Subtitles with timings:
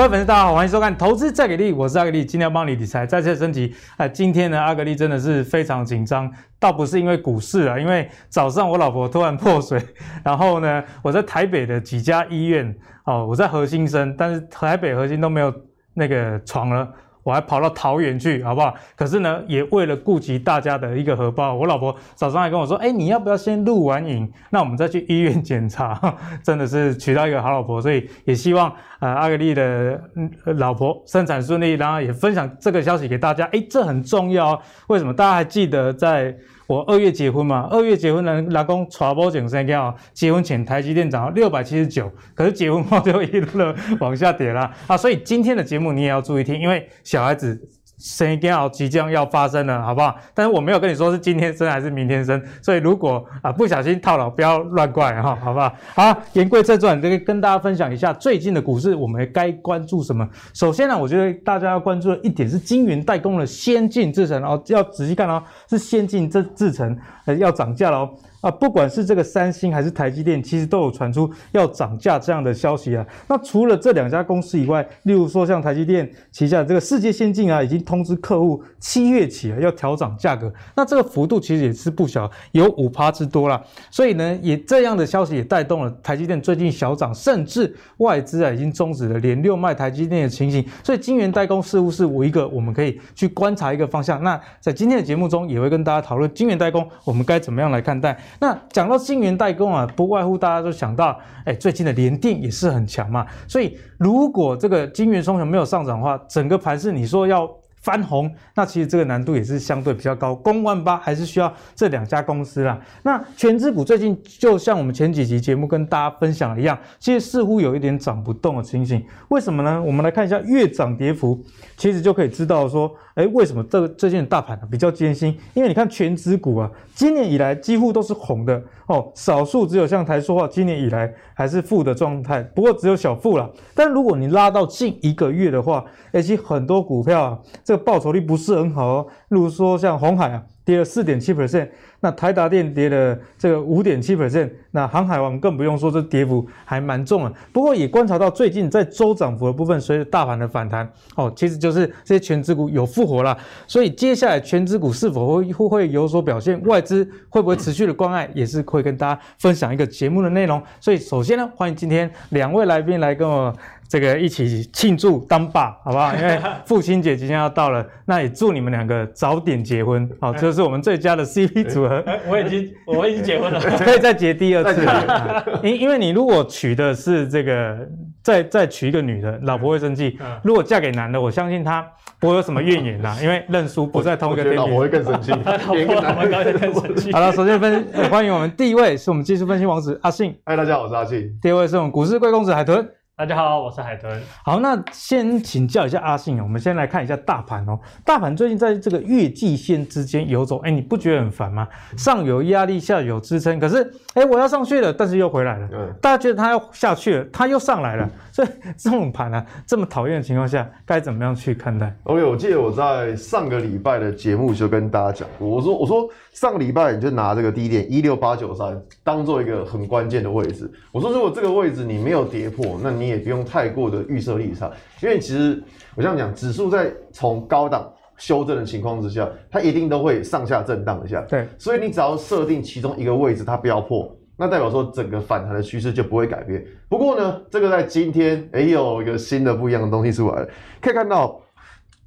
[0.00, 3.74] 各位粉丝，大家好，欢迎收看《投资再给力》，我是阿格力，今天要帮你理财再次升级。
[3.98, 9.78] 哎，今天呢，阿格力真的是非常紧张，倒不是因为股市啊，因为早上我老婆突然破水，
[10.24, 12.74] 然后呢，我在台北的几家医院，
[13.04, 15.54] 哦，我在核心生，但是台北核心都没有
[15.92, 16.88] 那个床了。
[17.22, 18.74] 我还跑到桃园去，好不好？
[18.96, 26.00] 可是呢，也为了顾及大家的一个荷包，我老婆早上还跟我说：“哎，你要不要先录完影，那我们再去医院检查？”
[26.42, 30.00] 真的是娶到一个好老婆，所以也希望呃阿格力的
[30.44, 33.44] 老婆生产顺利，然后也分享这个消息给大家。
[33.52, 34.60] 哎，这很重要。
[34.88, 35.12] 为什么？
[35.12, 36.34] 大家还记得在？
[36.70, 47.60] 我二月结婚嘛，二月结婚呢老公传播警声叫结婚前台积电涨到六百七十九，可是结婚后就一路的往下跌啦啊，所以今天的节目你也要注意听，因为小孩子。
[48.00, 50.16] 生一定要即将要发生了，好不好？
[50.34, 55.72] 但是我没有跟你说是今天生还是明天生，所以如果啊不小心套牢，不要乱怪哈，好不好？
[55.94, 60.26] 好，言归正传，这个跟大家分享一下最近的股市，我们该关注什么？
[60.54, 68.10] 首先呢，我觉得大家要关注的一点是晶圆代工的先进制程哦，要仔细看哦，是先进制制程呃要涨价了哦。
[68.40, 73.06] 啊，不管是这个三星还是台积电，其实都有传出要涨价这样的消息啊。
[73.28, 80.50] 那除了这两家公司以外，例如说像台积电旗下这个世界先进啊，已经通知客户七月起啊要调涨价格。
[80.74, 83.62] 那这个幅度其实也是不小，有五趴之多啦。
[83.90, 90.64] 所以呢，也这样的消息也带动了台积电最近小涨，甚至外资啊已经终止了连六卖台积电的情形。
[90.82, 94.22] 所以晶圆代工似乎是我一个我们可以去观察一个方向。
[94.22, 98.16] 那在今天的节目中也会跟大家讨论晶圆代工，我们该怎么样来看待？
[98.38, 103.26] 那讲到晶圆代工啊，不外乎大家都想到，哎，最近的联电也是很强嘛。
[103.48, 107.50] 所以如果这个晶圆双雄没有上涨的话，整个盘势你说要
[107.80, 110.34] 翻红，那其实这个难度也是相对比较高。
[110.34, 112.78] 公万八还是需要这两家公司啦。
[113.02, 119.04] 那权值股最近就像我们前几集节目跟大家分享一样，其实似乎有一点涨不动的情形。
[119.28, 119.82] 为什么呢？
[119.82, 121.42] 我们来看一下月涨跌幅，
[121.76, 122.90] 其实就可以知道说。
[123.14, 125.36] 哎，为什么这最近的大盘比较艰辛？
[125.52, 133.50] 因为你看权值股啊，今年以来几乎都是红的哦，少数只有像台塑化今年以来还是负的状态，不过只有小负了。
[133.74, 139.06] 但如果你拉到近一个月的话，而且很多股票啊，这个报酬率不是很好哦。
[139.28, 140.42] 例如说像红海啊。
[140.62, 141.68] 跌了四点七 percent，
[142.00, 147.32] 那台达电跌了这个五点七 percent，那航海王更不用说，这跌幅还蛮重啊。
[147.52, 153.36] 不过也观察到最近在周涨幅的部分，随着大盘的反弹，哦，其实就是这些全资股有复活了。
[153.66, 160.62] 所以接下来全资股是否会会有所表现，外资会不会持续的关爱，也是会跟大家分享一个节目的内容。
[160.80, 163.54] 所以首先呢，欢迎今天两位来宾来跟我。
[163.90, 166.14] 这个一起庆祝当爸，好不好？
[166.14, 171.89] 因为 父亲节即将要到了，那也祝你们两个早点结婚，好，这是我们最佳的 CP 组合。
[172.28, 174.86] 我已经我已经结婚了， 可以再结第二次。
[175.62, 177.76] 因因为你如果娶的是这个，
[178.22, 181.86] 再再娶一个女的，老婆会生气；如果嫁给男的，我相信他
[182.18, 184.62] 不会有什么怨言呐，因为认输不在同一个天平。
[184.62, 187.12] 老婆会更生气，老婆会更生气。
[187.12, 191.30] 好了，首先分欢迎我们第一位是我们技术分析王子阿信，嗨，大家好，我是阿信。
[191.42, 192.86] 第二位是我们股市贵公子海豚。
[193.20, 194.18] 大家好，我是海豚。
[194.42, 197.78] 好，那先请教一下阿信，我们先来看一下大盘哦。
[198.02, 201.68] 大盘最近在这个月季线之间游走，哎，你不觉得很烦吗？
[201.98, 205.68] 上有压力，下有支撑，可是，哎，我要上去了，但是又回来了。
[205.70, 208.08] 嗯，大家觉得它要下去了，它又上来了。
[208.32, 208.48] 所以
[208.78, 216.08] 这种盘啊，这么讨厌的情况下，该怎么样去看待？OK，我记得我在上个礼拜的节目就跟大家讲过，我说我说
[216.40, 220.72] 上个礼拜你就拿这个低点一六八九三当做一个很关键的位置。
[220.90, 225.62] 我说如果这个位置你没有跌破，那你也不用太过的预设立场，因为其实
[225.94, 231.20] 我这样讲，指数在从高档修正的情况之下，它一定都会上下震荡一下。
[231.28, 234.10] 对，所以你只要设定其中一个位置，它不要破。
[234.34, 236.64] 那代表说整个反弹的趋势就不会改变。
[236.88, 240.48] 不过呢，这个在今天哎有一个新的不一样的东西出来了，
[240.80, 241.38] 可以看到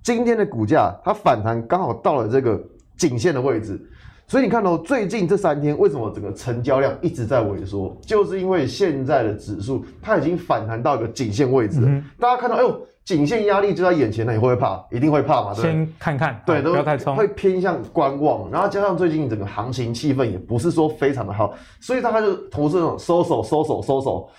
[0.01, 2.59] 今天的股价它反弹刚好到了这个
[2.97, 3.79] 颈线的位置，
[4.27, 11.87] 所以你看到最近这三天为什么整个成交量一直在萎缩，就是因为现在的指数它已经反弹到一个颈线位置了。
[11.87, 12.79] 嗯、大家看到哎呦。
[13.05, 14.81] 颈线压力就在眼前，了你会不会怕？
[14.89, 15.53] 一定会怕嘛？
[15.53, 18.49] 对，先看看，对，都不要太冲，会偏向观望。
[18.49, 24.29] 然后加上最近整个行情气氛也不是说非常的好，所以大家就投资那种收手、收手、收手。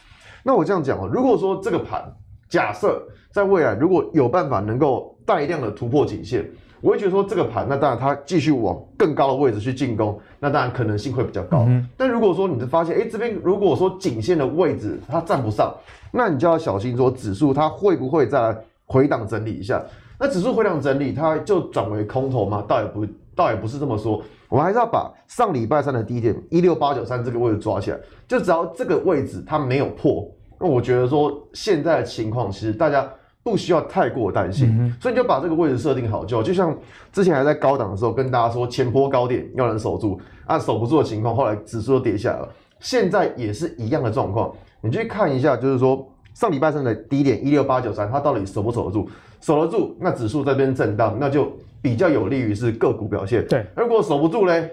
[0.42, 2.10] 那我这样讲哦，如果说这个盘
[2.48, 11.64] 假设在未来如果有办法能够带量的突破颈线，我会觉得说这个盘，那当然它继续往更高的位置去进攻，那当然可能性会比较高。
[11.66, 15.74] 嗯、但如果说你就发现，哎，这边如果说颈线的位置它站不上，
[16.12, 19.82] 那你就要小心说指数它会不会再回档整理一下？
[20.18, 22.62] 那指数回档整理，它就转为空头吗？
[22.68, 24.22] 倒也不，倒也不是这么说。
[24.48, 27.98] 我们还是要把上礼拜三的低点一六八九三这个位置抓起来，
[28.28, 30.24] 就只要这个位置它没有破，
[30.60, 33.10] 那我觉得说现在的情况，其实大家
[33.44, 36.42] 不需要太过担心，嗯、所以你就把这个位置设定好就好。
[36.42, 36.76] 就像
[37.12, 42.48] 之前还在高档的时候跟大家说前坡高点要能守住，啊守不住的情况，后来指数都跌下来了。
[42.80, 44.50] 现在也是一样的状况，
[44.80, 49.08] 你去看一下，就是说上礼拜三的低点一六八九三，它到底守不守得住？
[49.42, 51.52] 守得住，那指数这边震荡，那就
[51.82, 53.46] 比较有利于是个股表现。
[53.46, 54.70] 对，如果守不住嘞？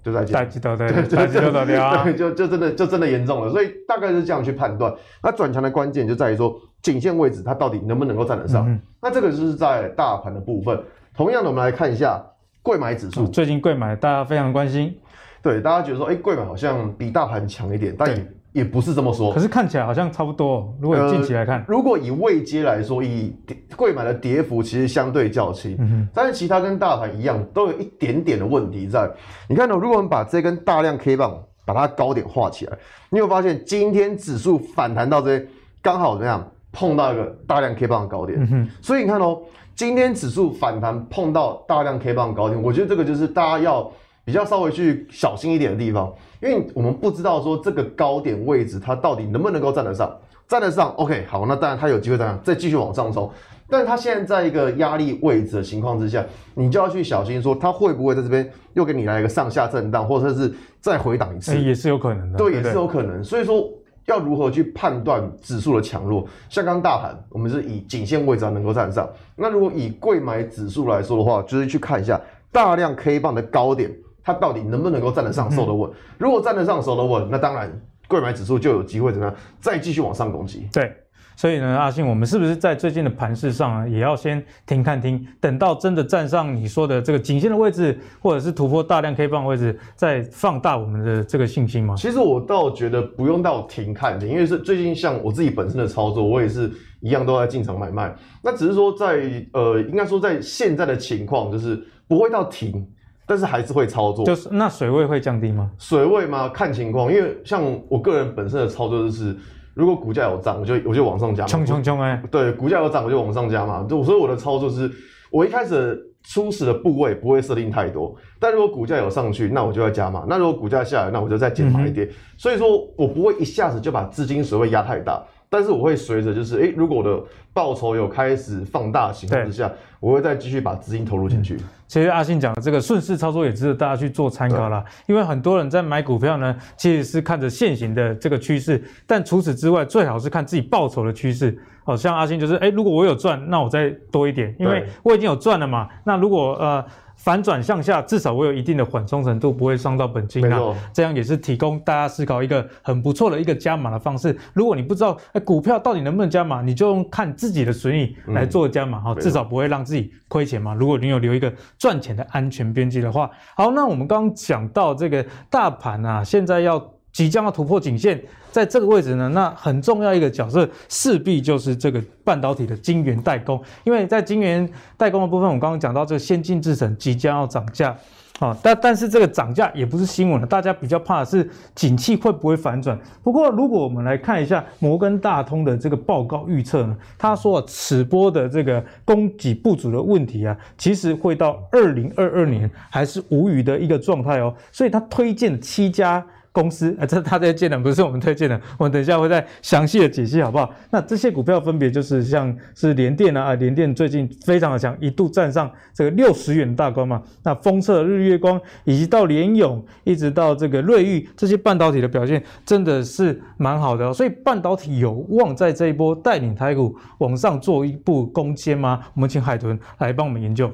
[0.00, 4.94] 就在大吉头对，大吉头对，就 就真的就真的严重了，所以大概是这样去判断。
[5.22, 8.68] 那转强的关键就在于说，颈线位置它到底能不能够站得上？
[8.68, 10.80] 嗯、那这个就是在大盘的部分。
[11.16, 12.24] 同样的，我们来看一下
[12.62, 13.26] 贵买指数。
[13.26, 14.96] 最近贵买大家非常关心，
[15.42, 18.26] 对，大家觉得说，哎，贵买好像比大盘强一点，但也。
[18.52, 20.74] 也不是这么说，可是看起来好像差不多。
[20.80, 23.36] 如果近期来看，呃、如果以位阶来说，以
[23.76, 29.08] 贵买的跌幅其实相对较轻，嗯、哼但是其他跟大盘一样，都有一点点的问题在。
[29.48, 29.78] 你看呢、喔？
[29.78, 32.76] 如果我们把这根大量 K 棒把它高点画起来，
[33.10, 35.46] 你会发现今天指数反弹到这，
[35.82, 38.38] 刚好怎么样碰到一个大量 K 棒的高点。
[38.50, 39.42] 嗯、所以你看哦、喔，
[39.74, 43.90] 今天指数反弹碰到大量 K 棒的高点，我觉得这个就是大家要
[44.24, 46.12] 比较稍微去小心一点的地方。
[46.40, 50.16] 因为我们不知道说这个高点位置它到底能不能够站得上，
[50.46, 53.28] 站得上，OK，好，那当然它有机会站上再继续往上冲，
[53.68, 56.24] 但是它现在在一个压力位置的情况之下，
[56.54, 63.24] 你就要去小心说它会不会在这边又给你来一个上下震荡，或者是再回档一次，也是有可能的，对，也是有可能。
[63.24, 63.68] 所以说
[64.08, 72.20] 要如何去判断指数的强弱，像刚大盘，我们是以颈线位置能够站上，那如果以贵买指数来说的话，就是去看一下
[72.50, 73.94] 大量 K 棒的高点。
[74.20, 75.90] 它到底能不能够站得上、守得稳？
[76.18, 80.68] 如果站得上、守得稳，那当然贵买指数就有机会怎么样再继续往上攻击。
[80.70, 80.94] 对，
[81.38, 91.94] 所以呢，阿信，我们是不是在最近的盘势上啊，也要先停看停，等到真的站上你说的这个颈线的位置，或者是突破大量 K 棒位置，再放大我们的这个信心吗？
[91.96, 96.68] 其实我倒觉得不用到停看停，因为是最近像我自己本身的操作，我也是
[97.02, 98.12] 一样都在进场买卖。
[98.42, 102.84] 那只是说在呃，应该说在现在的情况，就是不会到停。
[103.26, 105.70] 但是还是会操作，就是那水位会降低吗？
[105.78, 106.48] 水位吗？
[106.48, 109.36] 看情况，因为像我个人本身的操作就是，
[109.78, 112.20] 如果股价有涨，我就我就往上加，冲冲冲哎！
[112.32, 113.86] 对，股价有涨我就往上加嘛。
[113.88, 114.90] 就所以我的操作是，
[115.30, 122.08] 我一开始初始的部位不会设定太多，但如果股价有上去，那我就要加嘛；那如果股价下来，那我就再减码一点。
[122.08, 125.24] 嗯、所以说我不会一下子就把资金水位压太大。
[125.50, 127.22] 但是我会随着就是，诶，如果我的
[127.52, 131.54] 报酬有开始放大的情况之下，我会再继续把资金投入进去。
[131.56, 134.84] 嗯、其实阿信讲的这个顺势操作也值得大家去做参考啦。
[135.06, 141.58] 因为很多人在买股票呢，其实是看着现行的这个趋势，但除此之外，最好是看自己报酬的趋势。
[141.84, 145.88] 好像阿信就是，诶，如果我有赚，那我再多一点，因为我已经有赚了嘛。
[146.04, 146.84] 那如果呃。
[147.18, 150.56] 反转向下，至少我有一定的缓冲程度，不会伤到本金啊。
[150.56, 154.34] 错这样也是提供大家思考一个很不错的一个加码的方式。
[154.54, 160.72] 如果你不知道哎股票到底能不能加码，你就用看自己的损益来做加码哈，嗯、至少不会让自己亏钱嘛。
[160.72, 166.97] 如果你有留一个赚钱的安全边际的话，好，那我们刚刚讲到这个大盘啊，现在要。
[167.12, 168.22] 即将要突破颈线，
[168.52, 177.96] 在这个位置呢，那很重要一个角色势必就是这个半导体的晶圆代工，因为在晶圆代工的部分，我刚刚讲到这个先进制程即将要涨价，
[178.38, 182.96] 啊，但但是这个涨价也不是新闻了，大家比较怕的是景气会不会反转。
[183.22, 196.24] 不过如果我们来看一下摩根大通的这个报告预测呢，他说此波的这个供给不足的问题啊，其实会到二零二二年还是无语的一个状态哦，所以他推荐七家。
[196.58, 200.74] 公司啊，这他在建的不是我们推荐的，我们等一下会再详细的解析，好不好？
[200.90, 207.22] 那这些股票分别就是像是联电啊，联电最近非常的强，一度站上这个六十元大关嘛。
[207.44, 214.12] 那封测、日月光，以及到联咏，一直到这个瑞昱，这些半导体的表现真的是蛮好的。
[214.12, 218.98] 所以半导体有望在这一波带领台股往上做一步攻坚吗？
[219.14, 220.68] 我们请海豚来帮我们研究。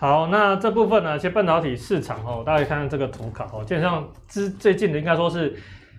[0.00, 5.54] 好，那这部分呢，其实半导体市场哦，大家可以看看这个图卡哦，基本上之最近的应该说是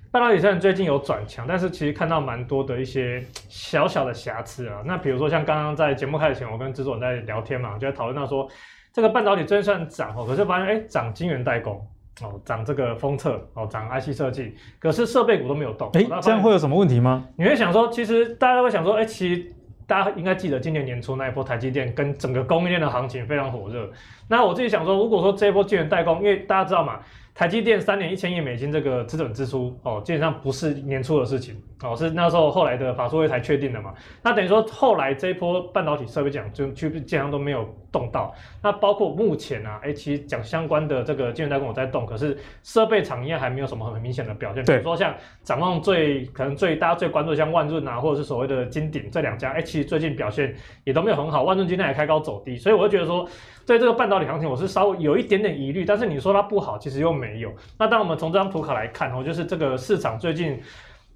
[0.09, 4.81] 半导体虽然最近有转强，但是其实看到蛮多的一些小小的瑕疵啊。
[4.83, 8.49] 那比如说像刚刚在节目开始前，我跟制作人在聊天嘛，就在讨论到说
[8.91, 11.75] 这个半导体真算涨哦，可是发现哎涨晶圆代工
[12.23, 15.87] 哦，涨这个封测哦，涨 IC 设计，可是设备股都没有动。
[15.93, 17.27] 哎，这样会有什么问题吗？
[17.37, 19.53] 你会想说，其实大家都会想说，哎，其实。
[19.91, 23.91] 大家应该记得今年年初那一波台积电跟整个供应链的行情非常火热。
[24.29, 27.01] 那我自己想说，如果说这一波晶圆代工，因为大家知道嘛，
[27.33, 33.93] 台积电三年一千亿美金这个资本支出哦，基本上不是年初的事情哦，是那时候后来的法说会才确定的嘛。
[34.21, 38.33] 那等于说后来这一波半导体设备奖就就基本上都没有动到。
[38.61, 44.63] 那包括目前啊，哎，其实讲相关的这个晶圆代工我在动，可是设备厂应该还没有什么很明显的表现。
[44.65, 51.43] 比如说像展望最可能最大家最关注像万润啊，或者是所谓的金鼎这两家，哎，其实最近表现也都没有很好。
[51.43, 53.25] 万润今天也开高走低，所以我就觉得说。
[53.63, 57.53] 对这个半导体行情，我是稍微有一点点疑虑，但是你说它不好，其实又没有。
[57.77, 60.59] 那当我们从这张图卡来看哦，就是这个市场最近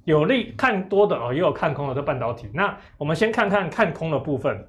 [0.04, 2.48] 有利看多的哦，也有看空的这半导体。
[2.54, 4.68] 那我们先看看看空的部分，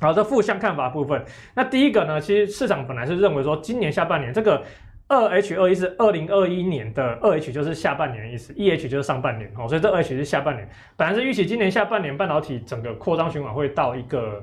[0.00, 1.24] 好，这负向看法部分。
[1.56, 4.62] 那第一个呢，其实市场本来是认为说，今年下半年这个
[5.08, 10.68] 二 H 二一是二零二一年的二 H 就是下半年的意思，一 H 就是上半年哦，所以这二 H 是下半年。
[10.96, 14.42] 本来是预期今年下半年半导体整个扩张循环会到一个。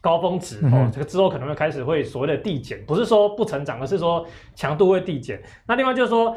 [0.00, 4.24] 高峰值哦，这个之后可能会开始会所谓的递减，不是说不成长，而是说
[4.54, 5.42] 强度会递减。
[5.66, 6.36] 那另外就是说，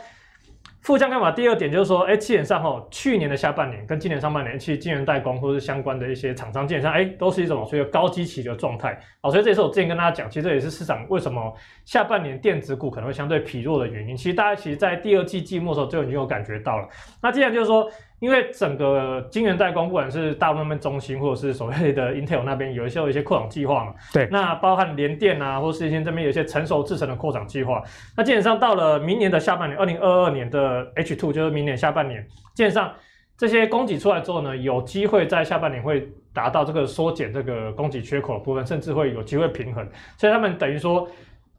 [0.81, 8.99] 负向看法第二点就是说，哎，基本上哦，去年的下半年跟今年上半年，其实晶圆代工或是相关的一些厂商，基本上哎，都是一种所谓高基期的状态。
[9.21, 11.53] 哦，所以这也是我之前跟大家讲，其实这也是市场为什么
[11.85, 14.17] 下半年电子股可能会相对疲弱的原因。
[14.17, 16.87] 其实大家其实在第二季季末的时候就已经有感觉到了。
[17.21, 17.87] 那既然就是说。
[18.21, 23.95] 因为整个晶圆代工，不管是大陆那边中芯，或者是所谓的 Intel 那边，有一些有一些扩厂计划嘛。
[24.13, 24.27] 对。
[24.29, 27.81] 那包含联电啊，或是一些这边有一些成熟制程的扩厂计划。
[28.15, 32.23] 那基本上到了明年的下半年，二零二二年的 H two 就是明年下半年，
[32.53, 32.93] 基本上
[33.35, 39.83] 这些供给出来之后呢，有机会在下半年会达到这个缩减这个供给缺口的部分，甚至会有机会平衡。
[40.19, 41.07] 所以他们等于说。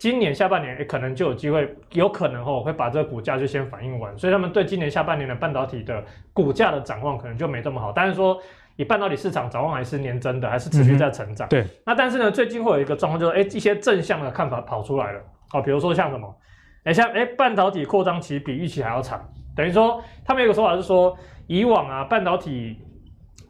[0.02, 7.92] 今年下半年也可能就有机会，有可能哦会把这个股价就先反映完，所以他们对今年下半年的半导体的股价的展望可能就没这么好。
[7.92, 8.36] 但是说
[8.74, 11.48] 以半导体市场展望还是年增的，还是持续在成长。
[11.48, 11.64] 对。
[11.86, 15.20] 那但是呢，最近会有一个状况，就是哎一些正向的看法跑出来了。
[15.50, 16.36] 好，比如说像什么，
[16.82, 21.16] 哎像哎半导体扩张期比预期还要长，等于说他们有个说法是说，
[21.46, 22.76] 以往啊半导体。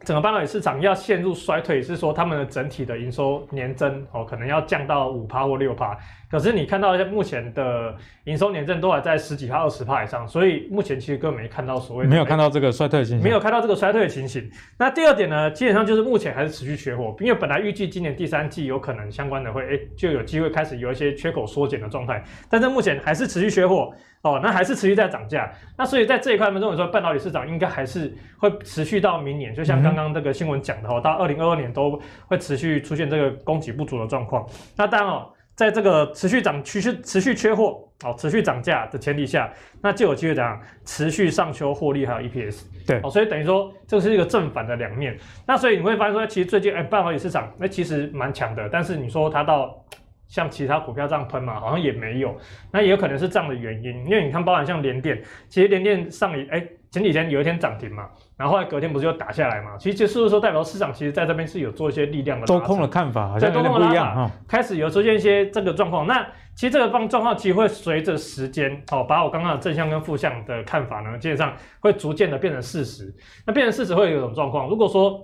[0.05, 5.97] 整个半导体市场要陷入衰退，是说他们的整体的营收年增哦，可能要降到五趴或六趴。
[6.33, 14.49] 可是你看到一些目前的营收年增都还在十几趴、二十趴以上，所以目前其实根本没看到所谓没有看到这个衰退的情形，没有看到这个衰退的情形。
[14.79, 23.93] 那第二点呢，基本上就是目前还是持续缺货，因为本来预计今年第三季有可能相关的会哎就有机会开始有一些缺口缩减的状态，但是目前还是持续缺货。
[24.23, 34.47] 哦，那还是持续在涨价，那所以在这一块，我们认为说半导体市场应该还是会持续到明年，就像刚刚这个新闻讲的哦，到二零二二年都会持续出现这个供给不足的状况。
[34.77, 42.63] 那当然哦，在这个持续涨、持续持续缺货、哦持续涨价的前提下，那就有机会怎样持续上修获利还有 EPS。
[42.85, 45.17] 对，哦，所以等于说这是一个正反的两面。
[45.47, 49.83] 那所以你会发现说，其实最近哎，半导体市场那其实蛮强的，但是你说它到。
[50.29, 52.35] 像其他股票这样喷嘛，好像也没有，
[52.71, 58.07] 那也有可能是这样的原因，因为你看，包含像联电，其实联电上一哎、欸、前几天有一天涨停嘛，
[58.37, 66.05] 然后后来隔天不是又打下来嘛，其实就是说代表市场其实在这边是有做一些力量的多空的看法，好像有点不一样哈，开始有出现一些这个状况。
[66.05, 66.23] 那
[66.53, 73.11] 其实这个状状况其实会随着时间哦，把我刚刚的正向跟负向的看法呢，基本上会逐渐的变成事实。
[73.43, 75.19] 那变成事实会有一种状况，如果说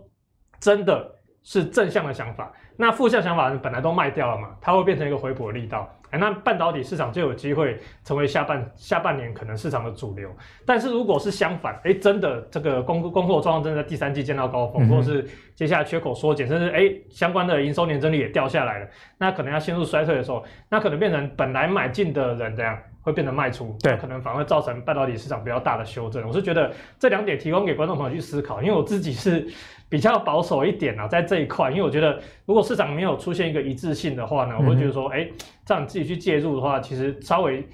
[0.59, 1.07] 真的
[1.43, 2.51] 是正向的想法。
[2.81, 10.33] 那负向想法本来都卖掉了嘛，它会变成一个回补的力道，哎，那半导体市场就有机会成为下半下半年可能市场的主流。
[10.65, 26.27] 但是如果是相反，哎，真的这个供供货状况真的在第三季见到高峰，嗯、或者是接下来缺口缩减，甚至哎相关的营收年增率也掉下来了，那可能要陷入衰退的时候，那可能变成本来买进的人这样会变成卖出，对，可能反而会造成半导体市场比较大的修正。
[26.27, 29.47] 我是觉得这两点提供给观众朋友去思考，因为我自己是。
[29.91, 35.31] 比较保守一点啊，在这一块，因为我觉得如果市场没有出现一个一致性的话呢，我会觉得说，哎、嗯，
[35.65, 37.67] 这样自己去介入的话，其实稍微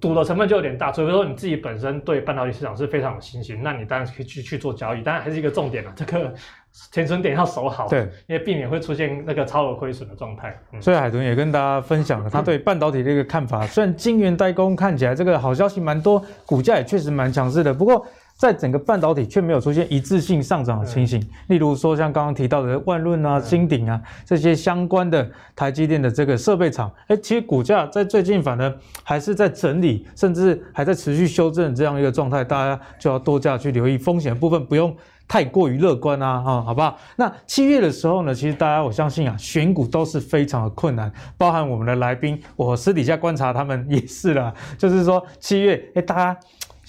[0.00, 0.90] 赌的成分就有点大。
[0.92, 5.02] 所以说你自己本身对半导体市场是非常有信心，那你当然可以去去做交易。
[5.02, 6.32] 当然还是一个重点啊，这个
[6.92, 10.58] 停损点要守好，对，因为避免会出现那个超额亏损的状态。
[10.72, 13.66] 嗯、所以海豚也跟大家分享了他对半导体的一个看法。
[13.68, 18.06] 虽然晶圆代工看起来这个好消息蛮多，股价也确实蛮强势的，不过。
[18.40, 34.96] 在整个半导体却没有出现一致性上涨的情形，例如说像刚刚提到的万润啊、金鼎啊这些相关的台积电的这个设备厂，哎，其实股价在最近反而还是在整理，甚至还在持续修正这样一个状态，大家就要多加去留意风险的部分，不用
[35.28, 36.98] 太过于乐观啊，哈，好不好？
[37.16, 46.40] 那七月的时候呢，其实大家我相信啊，选股都是非常的困难，包含我们的来宾，我私底下观察他们也是啦，就是说七月，哎，大家。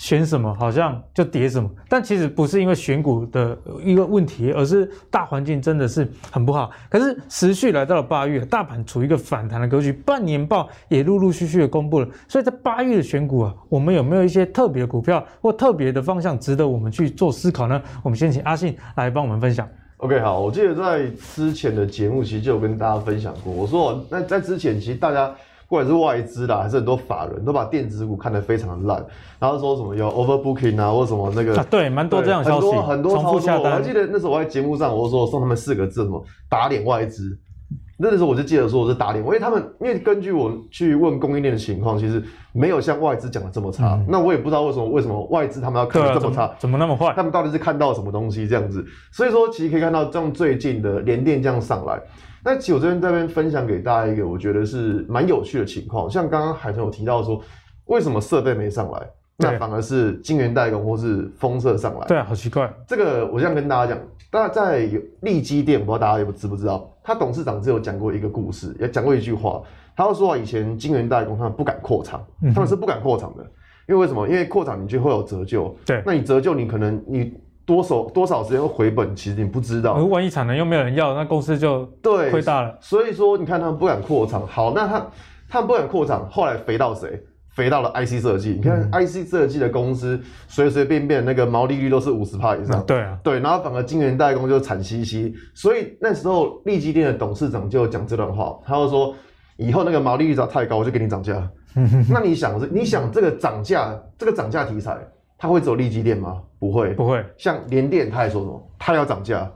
[0.01, 6.71] 选什么好像就跌什么，但其实不是因为选股的一个问题，而是大环境真的是很不好。
[6.89, 12.07] 可是持续来到了八月，大盘处于一个反弹的格局，半年报也陆陆续续的公布了。
[12.27, 17.79] 所以在八月的选股啊，我们有没有一些特别的股票或特别的方向值得我们去做思考呢？
[18.01, 19.69] 我们先请阿信来帮我们分享。
[19.97, 21.05] OK，好，我记得在
[21.35, 25.31] 之前的节目其实就有跟大家分享过，我说那在之前其实大家。
[25.71, 29.05] 不管是外资啦，还是很多法人都把电子股看得非常的烂，
[29.39, 33.69] 然后说什么有 overbooking 啊，或什么那个，啊、对，蛮多这样消息，很多很多操作。
[33.69, 37.39] 我还记得那时候我在节目上，我说我送他们四个字，什么打脸外资。
[38.01, 43.93] 那个时候我就记得说我是打脸，因为他们因为根据我去问供应链的情况，其实没有像外资讲的这么差。
[43.93, 47.13] 嗯、那我也不知道为什么为什么外资他们要看的这么差，怎么，怎么那么坏？
[47.15, 48.83] 他们到底是看到什么东西这样子？
[49.11, 52.01] 所以说其实可以看到，这样最近的联电这样上来。
[52.43, 57.39] 那其实我这边这边分享给大家一个我觉得是蛮有趣的情况，像刚刚海豚有提到说，
[57.85, 58.99] 为什么设备没上来，
[59.41, 62.05] 那反而是晶圆代工或是封测上来？
[62.07, 62.71] 对啊，好奇怪。
[62.87, 64.89] 这个我这样跟大家讲，大家在
[65.21, 69.61] 力积电，不知道大家有知不知道，他董事长只有讲过一个故事，也讲过一句话，
[69.95, 73.43] 他说以前晶圆代工他们不敢扩厂，他们是不敢扩厂的，
[73.87, 74.27] 因为为什么？
[74.27, 77.33] 因为扩厂你就会有折旧，对，那你折旧你可能你。
[77.63, 79.93] 多少多少时间会回本，其实你不知道。
[79.93, 82.75] 万一产能又没有人要，那公司就对亏大了。
[82.81, 84.45] 所以说，你看他们不敢扩厂。
[84.45, 85.07] 好，那他
[85.47, 87.23] 他们不敢扩厂，后来肥到谁？
[87.55, 88.51] 肥到了 IC 设计。
[88.51, 92.83] 你看 IC 设计的公司，随随便便那个毛利率都是五十趴以上。
[92.85, 93.39] 对啊，对。
[93.39, 95.33] 然后反而晶圆代工就惨兮兮。
[95.53, 99.15] 所以那时候利基店的董事长就讲这段话，他就说：
[99.57, 101.49] 以后那个毛利率只要太高，我就给你涨价。
[102.09, 104.97] 那你想，你想这个涨价，这个涨价题材。
[105.37, 106.39] 它会走利基店吗？
[106.59, 107.25] 不会，不会。
[107.35, 108.71] 像联电，他也说什么？
[108.77, 109.51] 他要涨价。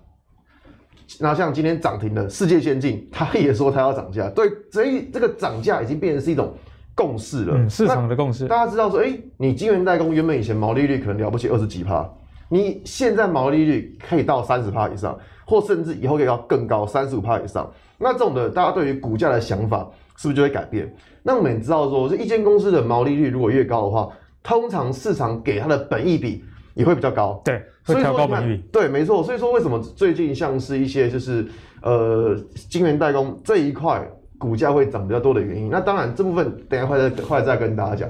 [1.20, 4.28] 那像今天涨停的世界先进，他也说他要涨价。
[4.30, 6.56] 对，所以这个涨价已经变成是一种
[6.96, 8.48] 共识了，嗯、市场的共识。
[8.48, 12.10] 大家知道说，哎、欸，你晶圆代工原本以前毛利率可能了不起二十几趴，
[12.50, 17.70] 你现在毛利率可以到三十趴以上，或甚至以后可以到更高三十五趴以上。
[17.98, 20.92] 那这种的，大家对于股价的想法是不是就会改变？
[21.22, 24.10] 那我们也知道说，这一间公司的毛利率如果越高的话，
[24.44, 26.44] 通常市场给它的本益比
[26.76, 29.24] 也会比较高，对，会调高本益比，对，没错。
[29.24, 31.48] 所以说为什么最近像是一些就是
[31.82, 32.36] 呃
[32.70, 34.08] 晶圆代工这一块
[34.46, 35.70] 股价会涨比较多的原因？
[35.72, 38.10] 那当然这部分等一下会再会再跟大家讲。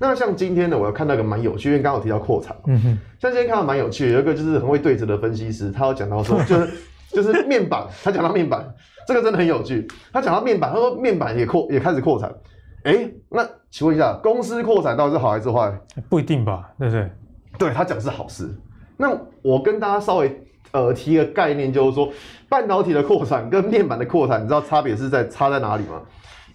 [0.00, 6.70] 那像今天呢，我要看到一个蛮有趣，因为刚刚有提到扩产，嗯哼，像今天看到蛮有趣的，有一个就是很会对折的分析师，他有讲到说就是
[7.14, 8.66] 就是面板，他讲到面板
[9.06, 12.28] 这个真的很有趣，他讲到面板，他说面板也扩也开始扩产。
[12.82, 15.72] 哎、欸，那请问一下，公司扩产到底是好还是坏？
[16.08, 17.10] 不一定吧，对不对？
[17.58, 18.48] 对，他讲是好事。
[18.96, 19.10] 那
[19.42, 20.40] 我跟大家稍微
[20.72, 22.10] 呃提一个概念，就是说
[22.48, 26.00] 半导体的扩产跟面板的扩产，你知道差别是在差在哪里吗？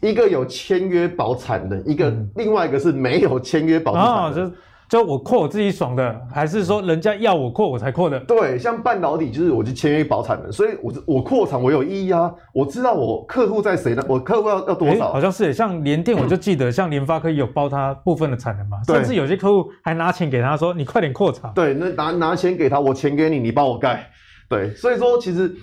[0.01, 4.51] 一个有签约保产的，一个、嗯、另外一个是没有签约保产
[4.91, 8.19] 就我扩我自己爽的，还是说人家要我扩我才扩的？
[8.25, 14.03] 对，像半导体就是我就签约保产的，所以我我扩产我有意义啊，我知道我客户在谁呢？
[14.05, 15.05] 我客户要要多少？
[15.05, 21.49] 欸、好像是像联电，我就记得像联发科也有包他部分的产能嘛，嗯、甚至有些客户还拿钱给他说你快点扩产。
[21.55, 24.09] 对，那拿拿钱给他，我钱给你，你帮我盖。
[24.49, 25.55] 对，所以说其实。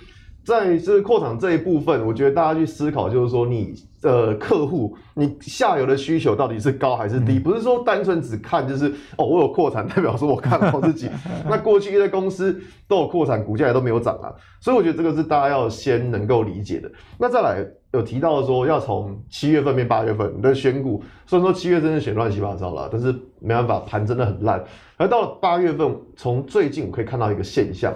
[0.45, 7.39] 在这个扩厂这一部分，我觉得大家去思考，就是说你的客户，你下游的需求到底是高还是低？
[7.39, 11.09] 不是说单纯只看就是哦，我有扩产，代表说我看好自己。
[11.49, 16.91] 那过去一些公司都有扩产，股价也都没有涨啊，所以我觉得这个是大家要先能够理解的。
[17.17, 24.63] 那再来有提到说要从七月份变八月份你的选股，虽然说七月真的选乱七八糟了，但是没办法，盘真的很烂。
[24.97, 27.93] 而到了八月份，从最近我可以看到一个现象，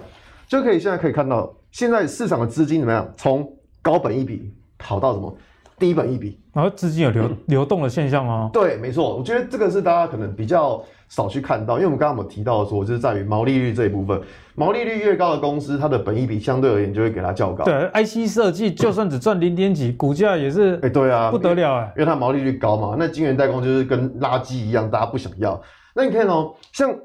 [0.48, 1.54] 就可以现在可以看到。
[1.72, 3.12] 现在市场的资金怎么样？
[3.18, 5.36] 从高本一笔跑到什么
[5.84, 6.40] 低本一比？
[6.54, 8.50] 然后资金有流流动的现象吗？
[8.54, 9.18] 对，没错。
[9.18, 14.22] 我觉得这个是大家可能比较少去看到，因为我们刚刚有提到说，就是在于毛利率这一部分，
[14.56, 17.66] 毛利率越高的公司，它的本益比相对而言就会给它较高。
[17.66, 22.96] 对，IC 设计就算只赚零点几，股价也是哎，对啊，不得了哎，因为它毛利率高嘛。
[22.98, 25.62] 那晶圆代工就是跟垃圾一样，大家不想要。
[25.94, 26.96] 那你看哦，像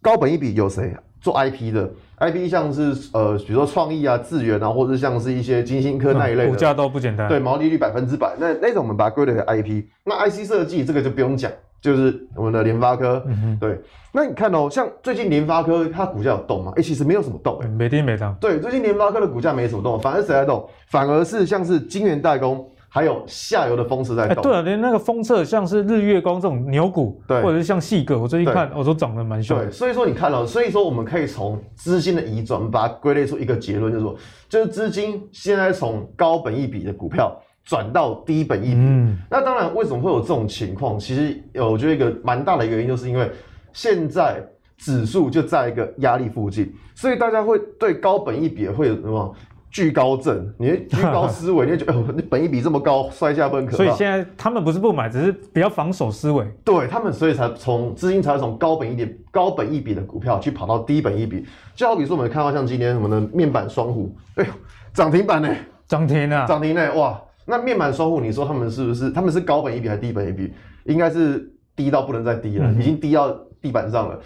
[0.00, 7.28] 高本一比有谁做 IP 的？I P 像是呃，比如说创意啊、智源啊，或者像是一些金星科那一类的，股价都不简单。
[7.28, 9.88] 对，毛利率百分之百，那那种我们把它归类为 I P。
[10.04, 13.22] 那 I C 设计这个就不用讲，就是我们的联发科。
[13.26, 13.80] 嗯哼，对。
[14.12, 16.72] 那你看哦，像最近联发科它股价有动吗？
[16.76, 18.34] 哎、欸，其实没有什么动、欸，没跌没涨。
[18.40, 20.68] 对，最近联发科的股价没什么动，反而谁在动？
[20.88, 22.68] 反而是像是晶圆代工。
[22.92, 29.56] 还有下游的封测在动，欸、对啊，连那个封测像是日月光这种牛股，对，或者是像细格，我最近看，我都涨得蛮凶。
[29.56, 34.16] 对，所以说你看了、喔，所以说我们可以从资金的移转，把它归类出一个结论，就是说，
[34.48, 38.80] 就是资金现在从高本益比的股票转到低本益比。
[38.80, 40.98] 嗯，那当然，为什么会有这种情况？
[40.98, 43.30] 其实有，我觉得一个蛮大的原因，就是因为
[43.72, 44.44] 现在
[44.76, 49.32] 指数就在一个压力附近，所以大家会对高本益比会有什么？
[49.70, 53.70] 惧高症，你居高思维，你会觉得 哦，你本一比这么高，摔下不可怕。
[53.72, 56.44] 所以现在他们不是不买，只是比较防守思维。
[56.64, 61.44] 对他们，所以才从资金才从高本一点、高本一比的股票去跑到低本一比。
[61.74, 64.50] 就好比说，我们看到像今天什么的面板双虎，哎呦，
[64.92, 65.48] 涨停板呢？
[65.86, 66.46] 涨停啊！
[66.46, 66.94] 涨停呢？
[66.94, 69.10] 哇，那面板双虎，你说他们是不是？
[69.10, 70.52] 他们是高本一比还是低本一比？
[70.84, 73.30] 应该是低到不能再低了，嗯、已经低到
[73.60, 74.18] 地板上了。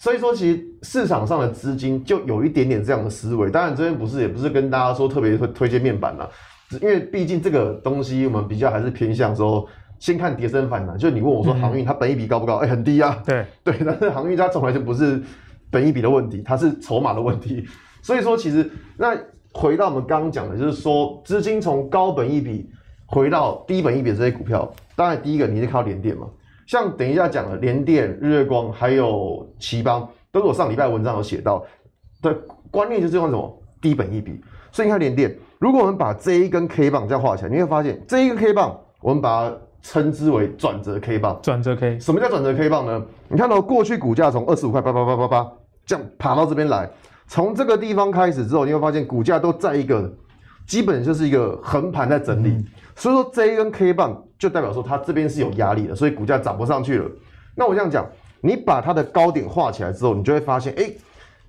[0.00, 3.50] 所以说，其实市场上的资金就有一点点这样的思维。
[3.50, 6.26] 当然，这边不是，也不是跟大家说特别会推荐面板啦，
[6.80, 10.96] 因为毕竟这个东西我们比较还是偏向说，先看跌升反弹。
[10.96, 12.56] 就你问我说航运它本益比高不高？
[12.56, 13.22] 哎、欸，很低啊。
[13.26, 15.22] 对 对，但是航运它从来就不是
[15.70, 17.62] 本益比的问题，它是筹码的问题。
[18.00, 19.14] 所以说，其实那
[19.52, 22.66] 回到我们刚刚讲的，就是说资金从高本益比
[23.04, 26.26] 回到低本益比的这些股票，当然第一个你是靠连电嘛。
[26.70, 31.64] 像等一下讲的联电、日月光，还有奇邦，都是我上礼拜文章有写到
[32.22, 32.32] 的
[32.70, 34.40] 观念，就是用什么低本一比。
[34.70, 41.40] 所以你看联电，如果我们把这一根 K 棒这样画起来，你会发现这一根 K 棒，我们把它称之为转折 K 棒。
[41.42, 43.04] 转折 K，什么叫转折 K 棒呢？
[43.26, 45.52] 你看到过去股价从二十五块八八八八八
[45.84, 46.88] 这样爬到这边来，
[47.26, 50.08] 从这个地方开始之后，你会发现股价都在一个
[50.68, 52.50] 基本就是一个横盘在整理。
[52.50, 52.64] 嗯
[53.00, 57.10] 所以说这一根 K 棒就代表说它这边是有压力的，所以股价涨不上去了。
[57.56, 58.06] 那我这样讲，
[58.42, 60.92] 你把它的高点画起来之后，你就会发现，哎，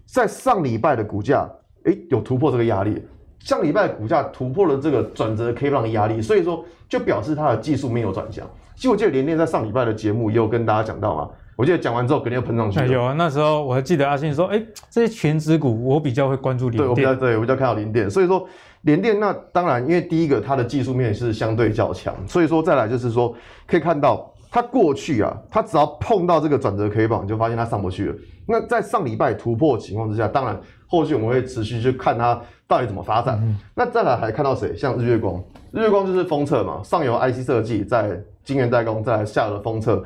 [0.05, 1.45] 在上礼拜的股价，
[1.83, 3.05] 哎，有突破这个压力。
[3.39, 8.47] 上礼拜的股价突破了这个转折 K 棒的压力，所以说就表示它的技术面有转向。
[8.75, 12.87] 其实我记得联电在上礼拜的节目也有跟大家讲到嘛，我记得讲完之后肯定又喷上去了。
[12.87, 18.47] 有啊，那时候我还记得阿信说，哎，这些权值股我比较会关注联电，对我比较对我比较看好联电，所以说。
[18.83, 23.35] 联电那当然，因为第一个它的技术面是相对较强，所以说再来就是说
[23.67, 28.15] 可以看到它过去啊，它只要碰到这个转折 K 棒，你就发现它上不去了。
[28.47, 33.39] 那在上礼拜突破的情况之下，当然后续我们会持续去看它到底怎么发展。
[33.41, 34.75] 嗯、那再来还看到谁？
[34.75, 35.41] 像日月光，
[35.71, 40.03] 日月光就是封测嘛，上游 IC 设计，在晶圆代工，再来下游的封测，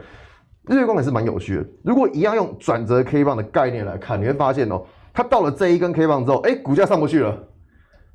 [0.68, 1.66] 日月光也是蛮有趣的。
[1.84, 4.84] 如果一样用转折 K 棒的概念来看，你会发现哦，
[5.14, 7.36] 它到了这一根 K 棒之后，哎，股价上不去了。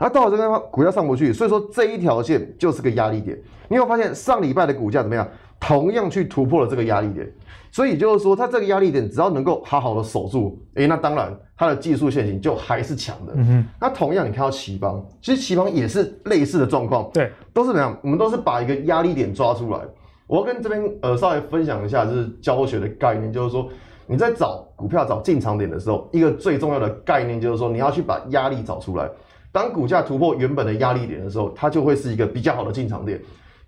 [0.01, 3.39] 它到了这个地方，股价上不去，所以说这一条线就是个压力点。
[3.69, 5.29] 你有发现上礼拜的股价怎么样？
[5.61, 7.31] 同样去突破了这个压力点，
[7.71, 13.35] 所以就是说它这个压力点只要能够好好的守住，诶，那当然它的技术线型就还是强的。
[13.37, 13.67] 嗯哼。
[13.79, 17.95] 那同样你看到頎邦，其实頎邦也是类似的状况，对，都是怎样？
[18.03, 19.81] 我们都是把一个压力点抓出来。
[20.27, 23.69] 我要跟这边呃稍微分享一下，就是教学的概念，就是说
[24.07, 29.07] 你在找股票找进场点的时候，一个最重要的概念就是说你要去把压力找出来。
[29.53, 33.21] 当股价突破原本的压力点的时候，它就会是一个比较好的进场点。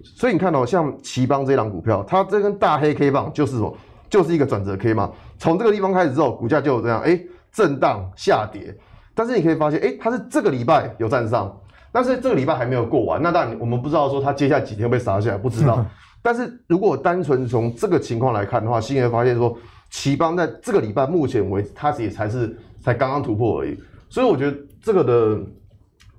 [0.04, 3.76] 所以你看到、喔、像奇邦这档股票，它这根大黑 K 棒就是什么？
[4.10, 5.10] 就是一个转折 K 嘛。
[5.38, 8.76] 从这个地方开始之后，股价就有这样哎、欸、震荡下跌。
[9.14, 11.56] 但是你可以发现，哎、欸，它是这个礼拜有站上，
[11.92, 13.22] 但是这个礼拜还没有过完。
[13.22, 15.84] 那当然我们不知道说它接下来几天会被杀下来，不知道。
[16.20, 19.56] 但是如果单纯从这个情况来看的话，新人发现说，
[19.90, 23.78] 奇邦在这个礼拜目前为止，它也才是才刚刚突破而已。
[24.08, 25.40] 所以我觉得这个的。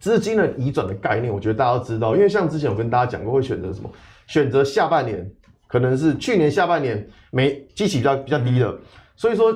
[0.04, 3.90] 资金的移转的概念，我觉得大家都知道，因为像之前我跟大家讲过，会选择什么？
[4.28, 5.26] 选择下半年，
[5.66, 8.78] 可能是去年下半年没基期比较比较低的，
[9.16, 9.50] 所以说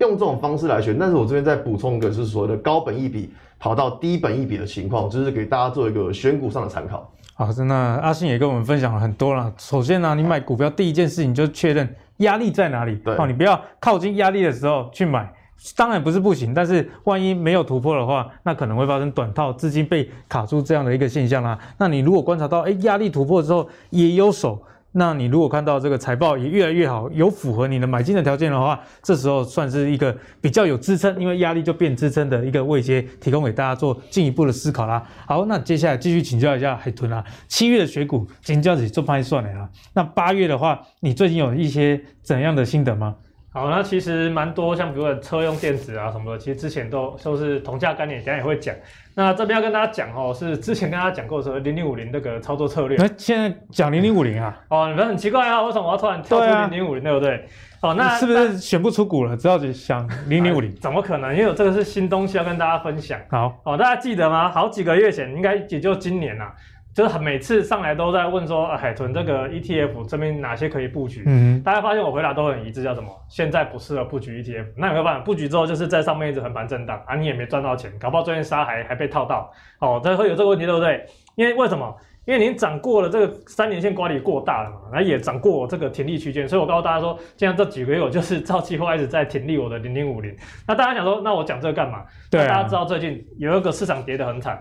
[0.00, 0.98] 用这种方式来选。
[0.98, 7.10] 但是我这边再补充一个，就是所谓的高本益比跑到低本益比的情况，就是给大家做一个选股上的参考。
[7.32, 9.50] 好，那阿信也跟我们分享了很多了。
[9.56, 15.32] 首先呢，你买股票第一件事情就确认压力在哪里，对，好，你不要靠近压力的时候去买。
[15.76, 21.58] 当然不是不行，但是万一没有突破的话，那可能会发生短套资金被卡住这样的一个现象啦。
[21.78, 35.02] 那你如果观察到，哎，压力突破之后也有手，那你如果看到这个财报也越来越好，有符合你的买进的条件的话，这时候算是一个比较有支撑，因为压力就变支撑的一个位阶，提供给大家做进一步的思考啦。
[35.26, 39.68] 好，那接下来继续请教一下海豚啦，七月的选股今天这样子做盘算了啦。
[39.94, 43.16] 那八月的话，你最近有一些怎样的心得吗？
[43.56, 48.74] 好，那其实蛮多，像比如说车用电子啊什么的，其实之前都都是同价概念，等下也会讲。
[49.14, 52.98] 那这边要跟大家讲哦，是之前跟大家讲过说，零零五零那个操作策略。
[52.98, 54.54] 那 现在讲零零五零啊？
[54.68, 57.46] 哦，你们很奇怪啊，为什么我要突然跳出零零五零，对不对？
[57.80, 59.34] 哦，那是不是选不出股了？
[59.34, 60.74] 只好想零零五零？
[60.76, 61.34] 怎么可能？
[61.34, 63.18] 因为这个是新东西要跟大家分享。
[63.30, 64.50] 好，哦，大家记得吗？
[64.50, 66.52] 好几个月前，应该也就今年啊。
[66.96, 71.24] 就是很每次上来都在问说，海豚这个 ETF 这边哪些可以布局？
[71.26, 73.10] 嗯，大家发现我回答都很一致，叫什么？
[73.28, 74.64] 现在不适合布局 ETF。
[74.74, 75.20] 那有没有办法？
[75.20, 79.52] 布局之后就是在上面一直横盘震荡啊，你也没赚到钱，搞不好最近杀还还被套到。
[79.78, 81.04] 哦，这会有这个问题，对不对？
[81.34, 81.94] 因为为什么？
[82.24, 90.34] 因为您涨过了这个三年线管理过大了嘛，然后也涨过这个停利区间，所以我告诉大家说，现在这几个月我就是照计划一直在停利我的零零五零。
[90.66, 92.04] 那大家想说，那我讲这个干嘛？
[92.30, 94.58] 对、啊，大家知道最近有一个市场跌得很惨。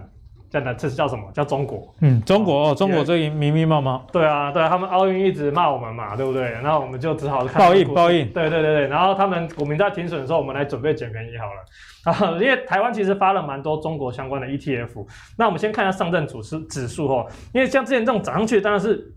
[0.55, 1.29] 真的，这是叫什么？
[1.33, 1.93] 叫中国。
[1.99, 4.01] 嗯，中国哦，中国最近迷迷茫茫。
[4.13, 6.43] 对啊，对啊，他们奥运一直骂我们嘛，对不对？
[6.43, 8.25] 然后我们就只好看报应，报应。
[8.29, 11.59] 对对对对，然后他们股民在停损的时候，我们来准备捡便宜好了。
[12.05, 15.05] 啊，因为台湾其实发了蛮多中国相关的 ETF。
[15.37, 19.13] 那我们先看一下上证指数指数哦，因为像之前这种涨上去，当然是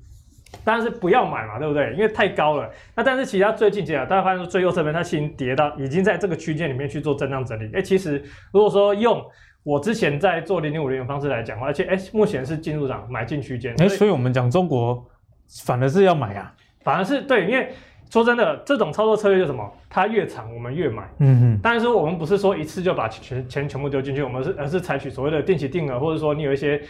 [0.64, 1.92] 当然是不要买嘛，对不对？
[1.92, 2.68] 因为太高了。
[2.96, 7.70] 那但是其他最近几日，大家发现说最右侧边它已经跌到，已经在这个区间里面去做震荡整理。
[7.74, 8.20] 哎，其实
[8.52, 9.22] 如果说用
[9.68, 13.74] 我之前在做零零五零的方式来讲，而且哎，目前是进入涨买进区间。
[13.78, 15.04] 哎，所以我们讲中国
[15.66, 17.68] 反而是要买啊，反而是对，因为
[18.08, 19.70] 说真的，这种操作策略就是什么？
[19.90, 21.02] 它越长我们越买。
[21.18, 21.60] 嗯嗯。
[21.62, 26.80] 但是我们不是说一次就把钱钱全部丢进去，我们是而是采取所谓的定期定额，或者说你有一些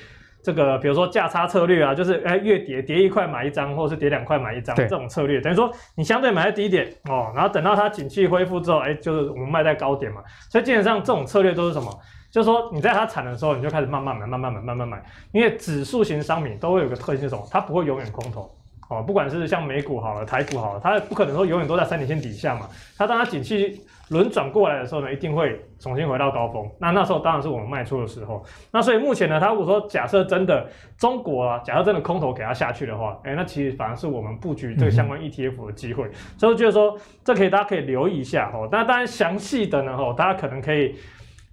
[0.40, 10.22] 这个比如说价差策略啊，就是哎越跌跌一块买一张，或者是跌两块买一张这种策略，等于说你相对买在低点哦，然后等到它景气恢复之后，哎，就是我们卖在高点嘛。
[10.48, 11.92] 所以基本上这种策略都是什么？
[12.30, 15.02] 就是说，你在它惨的时候，你就开始慢慢买，慢慢买，慢慢买。
[15.32, 17.42] 因为指数型商品都会有个特性，是什么？
[17.50, 18.50] 它不会永远空头
[18.90, 19.02] 哦。
[19.02, 22.68] 不管是像美股好了，台股好了，它不可能说永远都在三点线底下嘛。
[22.98, 26.70] 它当它景气轮转过来的时候呢，一定会重新回到高峰。
[26.78, 28.44] 那那时候当然是我们卖出的时候。
[28.70, 30.66] 那所以目前呢，它如果说假设真的
[30.98, 36.08] 中国啊，假设真的空头给它下去的话，哎，那其实反而是我们布局这个相关 ETF 的机会。
[36.08, 38.68] 嗯、所以我觉得说，这可以大家可以留意一下哦。
[38.70, 40.94] 那当然详细的呢，哦，大家可能可以。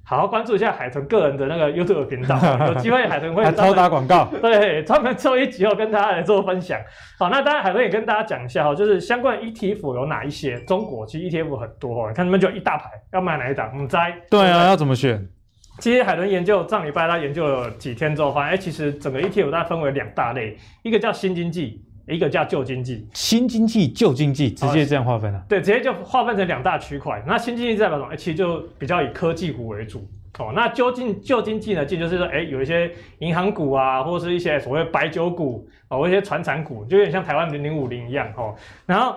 [0.07, 6.79] 好好关注一下海豚个人的那个 YouTube 频道， 有机会海豚会超打广告，对，专门做一集后跟大家来做分享。
[7.17, 10.59] 好，那当然海豚也跟大家讲一下哈，就是相关 ETF 有哪一些？
[10.65, 13.71] 中国其实 ETF 很多哦，你看他们就一大排，要买哪一档？
[13.75, 14.13] 你猜？
[14.29, 15.27] 对啊，要怎么选？
[15.79, 21.83] 其实海豚研究上礼拜他研究了几天之后，发现哎，其实整个 ETF 大概分为两大类，一个叫新经济。
[22.07, 25.45] 一个叫旧经济，新经济、旧经济，直接这样划分了、啊。
[25.49, 27.23] 对，直接就划分成两大区块。
[27.25, 28.11] 那新经济代表什么？
[28.11, 30.07] 哎，其实就比较以科技股为主。
[30.37, 31.85] 哦，那究竟旧经济呢？
[31.85, 38.27] 这就是说，哎，有一些银行股啊，或者是一些所谓白酒股啊，或一些传产股，就有点像台湾零零五零一样。
[38.35, 39.15] 哦，然后。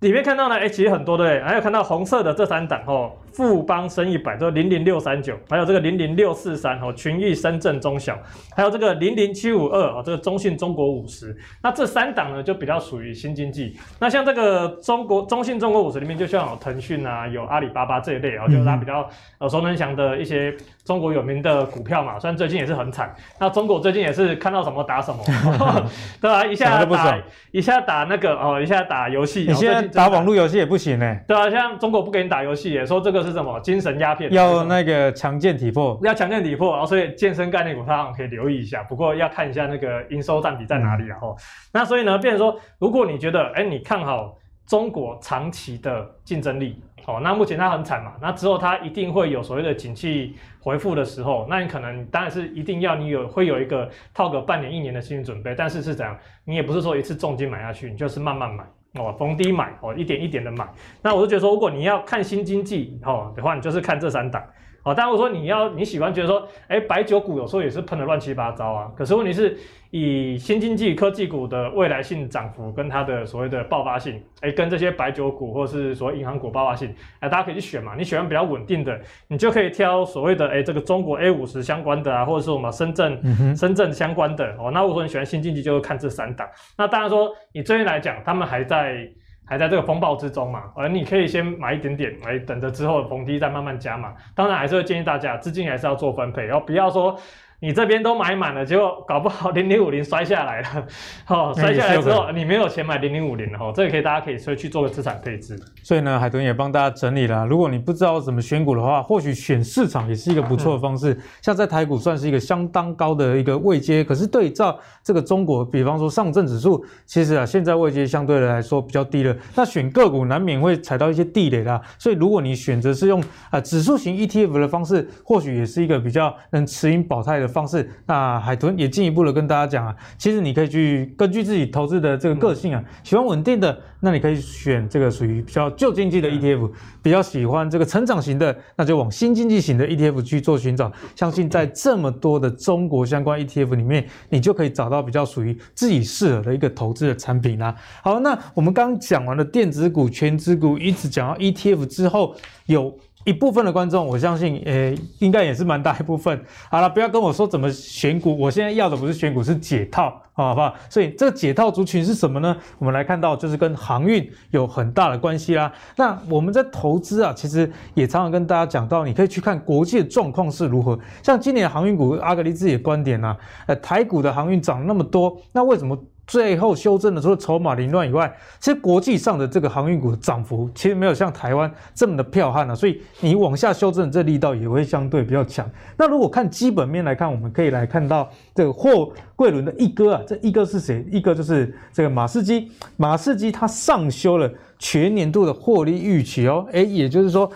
[0.00, 8.18] 里面看到呢，哎，其实很多对，还有看到红色的这三档哦，富邦生一百，这零零六三九，还有这个零零六四三哦，群益深圳中小，
[8.56, 13.76] 还有这个零零七五二哦，这个中信中国五十，那这三档呢就比较属于新经济。
[13.98, 22.18] 那像这个中国中信中国五十里面，就像有腾讯啊，有阿里巴巴这一类啊，就是它比较耳熟能详的一些中国有名的股票嘛。
[22.18, 25.22] 虽然最近也是很惨，那中国最近也是看到什么打什么，
[26.20, 26.46] 对吧、啊？
[26.46, 27.18] 一下打
[27.50, 29.46] 一下打那个哦，一下打游戏，
[29.92, 31.24] 打网络游戏也不行呢、欸。
[31.26, 33.58] 对啊，像中国不给你打游戏，也说这个是什么？
[33.60, 58.64] 精神鸦片，要那个强健体魄，要强健体魄，然后所以健身概念股它可以留意一下，不过要看一下那个营收占比在哪里，然后、嗯，那所以呢，变成说，如果你觉得，哎，你看好中国长期的竞争力，哦，那目前它很惨嘛，那之后它一定会有所谓的景气回复的时候，那你可能当然是一定要你有会有一个套个半年一年的心理准备，但是是怎样，你也不是说一次重金买下去，你就是慢慢买。
[58.98, 60.68] 哦，逢低买哦，一点一点的买。
[61.02, 64.42] 那我就觉得说，如果你要看新经济哦的话，你就是看这三档。
[64.84, 68.90] 哦，但如果说你要你喜欢觉得说，哎，白酒股有时候也是喷的乱七八糟啊。
[68.96, 69.56] 可是问题是，
[69.90, 77.94] 以新经济科技股的未来性涨幅跟它的所谓的爆发性，哎，跟这些白酒股或者是说银行股爆发性，哎，大家可以去选嘛。
[77.96, 84.70] 你喜欢比较稳定的，你就可以挑所谓的哎这个中国 A 五十相关的啊，或者是我们深圳、嗯、深圳相关的哦。
[84.72, 86.48] 那如果说你喜欢新经济，就会看这三档。
[86.76, 89.06] 那当然说，你最近来讲，他们还在。
[89.48, 94.14] 还在这个风暴之中嘛，而你可以先买一点点，来等着之后逢低再慢慢加嘛。
[94.34, 97.18] 当然还是会建议大家资金还是要做分配，然后不要说。
[97.60, 100.86] 你这边都买满了，结果搞不好零零五零摔下来了，
[101.24, 105.58] 好、 哦，摔下来之后你没有钱买零零五零了哦，这个可以大家可以去做个资产配置。
[105.82, 111.12] 所以呢，海豚也帮大家整理了，如果你不知道怎么选股的话，或许选市场也是一个不错的方式。
[111.14, 119.36] 嗯、像在台股算是一个相当高的一个位阶，可是对照这个中国，比方说上证指数，其实啊现在位阶相对的来说比较低了。
[119.56, 136.70] 那选个股难免会踩到一些地雷啦，所以如果你选择是用啊指数型 ETF 的方式，或许也是一个比较能持盈保泰的方式，那海豚也进一步的跟大家讲啊，其实你可以去根据自己投资的这个个性啊，喜欢稳定的，那你可以选这个属于比较旧经济的 ETF；
[137.02, 140.92] 比较喜欢这个成长型的，那就往新经济型的 ETF 去做寻找。
[141.16, 147.74] 相信在这么多的中国相关 ETF 里面，你就可以找到比较属于自己适合的一个投资的产品啦。
[148.02, 152.34] 好，那我们刚刚讲完了电子股、全资股，一直讲到 ETF 之后
[152.66, 152.96] 有。
[153.28, 156.42] 一部分的观众，我相信，诶、欸，应该也是蛮大一部分。
[156.70, 160.74] 好了，不要跟我说怎么选股，我现在要的不是选股，是解套，好不好？
[160.88, 162.56] 所以这个解套族群是什么呢？
[162.78, 165.70] 我们来看到，就是跟航运有很大的关系啦。
[165.96, 170.98] 那我们在投资啊，其实也常常跟大家讲到，你可以去看国际的状况是如何。
[171.22, 173.36] 像今年的航运股，阿格力自己的观点啊，
[173.66, 175.94] 呃，台股的航运涨那么多，那为什么？
[176.28, 185.68] 最后修正的，除了筹码凌乱以外，其实国际上的这个航运股的涨幅其实没有像台湾这么的彪悍啊，所以你往下修正的这力道也会相对比较强。
[185.96, 191.02] 那如果看基本面来看，我们可以来看到这个货柜轮的一哥啊，这一哥是谁？
[191.10, 197.50] 一哥就是这个马士基，马士基它上修了全年度的获利预期哦，诶，也就是说，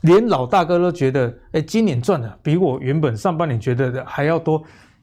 [0.00, 4.62] 连老大哥都觉得，诶，今年赚的比我原本上半年觉得的还要多。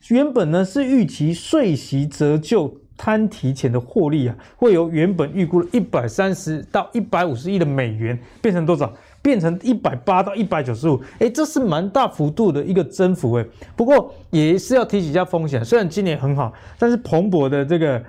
[0.10, 2.76] 原本呢是预期税息折旧。
[2.95, 8.93] 摊提前的获利啊，会由原本预估的一百三十到一百五十亿的美元变成多少？
[9.21, 11.01] 变成一百八到一百九十五。
[11.19, 13.45] 诶，这是蛮大幅度的一个增幅诶。
[13.75, 18.03] 不过也是要提起一下风险，虽然今年很好，但是蓬勃的这个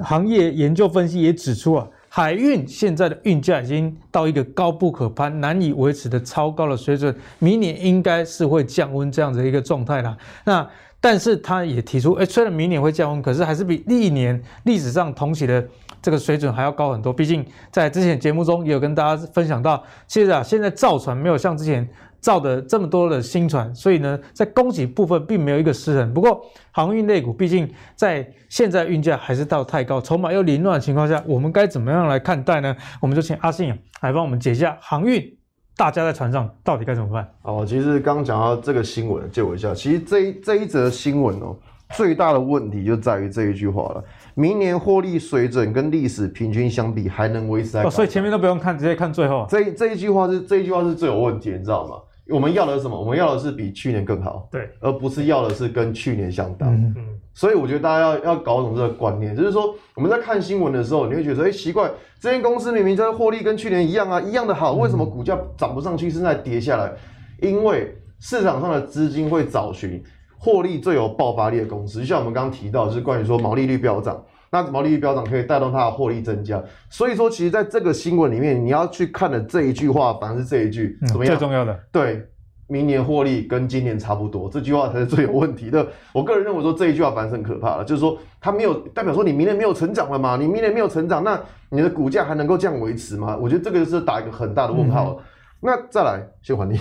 [0.00, 10.16] 行业研究分析也指出啊，海运现在的运价已经到一个高不可攀、难以维持的超高的水准，明年应该是会降温这样的一个状态啦。
[10.44, 10.68] 那。
[11.10, 15.66] 但是他也提出，诶，虽然明年会降温，可是还是比历年历史上同期的
[16.02, 17.10] 这个水准还要高很多。
[17.10, 21.88] 毕竟在之前节目中也有跟大家分享到，其实啊，现在造船没有像之前
[22.20, 26.12] 造的这么多的新船，所以呢，在供给部分并没有一个失衡。
[26.12, 26.42] 不过
[26.72, 27.66] 航运类股毕竟
[27.96, 32.76] 在现在运价还是到太高，筹码又凌乱的情况下，我们该怎么样来看待呢？
[33.00, 33.70] 我们就请阿信
[34.02, 35.37] 来帮我们解一下航运。
[35.78, 37.28] 大家在船上到底该怎么办？
[37.42, 39.72] 哦，其实刚刚讲到这个新闻，借我一下。
[39.72, 41.56] 其实这一这一则新闻哦，
[41.90, 47.84] 最大的问题就在于这一句话了：明年获利水准跟历史平均相比，还能维持在？
[47.84, 49.46] 哦，所以前面都不用看，直接看最后。
[49.48, 51.94] 这这一句话是这一句话是最有问题，你知道吗？
[52.28, 52.98] 我们要的是什么？
[52.98, 56.72] 我们要的是比去年更好，对，而不是要的是跟去年相当。
[56.74, 57.04] 嗯嗯。
[57.34, 66.92] 所以我觉得大家要要搞懂这个观念，就是说我们在看新闻的时候，你会觉得哎奇怪，这间公司明明在获利跟去年一样啊，一样的好，为什么股价涨不上去，现在跌下来？
[67.40, 70.02] 因为市场上的资金会找寻
[70.36, 76.62] 获利最有爆发力的公司，就像我们刚刚提到，就是关于说毛利率飙涨，那毛利率飙涨可以带动它的获利增加。
[76.90, 81.36] 所以说，其实在这个新闻里面，你要去看的这一句话，反而是这一句怎么样？
[81.36, 82.26] 最重要的，对。
[82.70, 85.88] 明年获利跟今年差不多，这句话才是最有问题的。
[86.12, 90.36] 我个人认为说，这一句话反而是很可怕的，就是说它没有代表说你明年没有成长了嘛？
[90.36, 93.34] 你明年没有成长，那你的股价还能够这样维持吗？
[93.40, 95.16] 我觉得这个是打一个很大的问号。
[95.18, 95.24] 嗯、
[95.60, 96.78] 那再来，谢还你。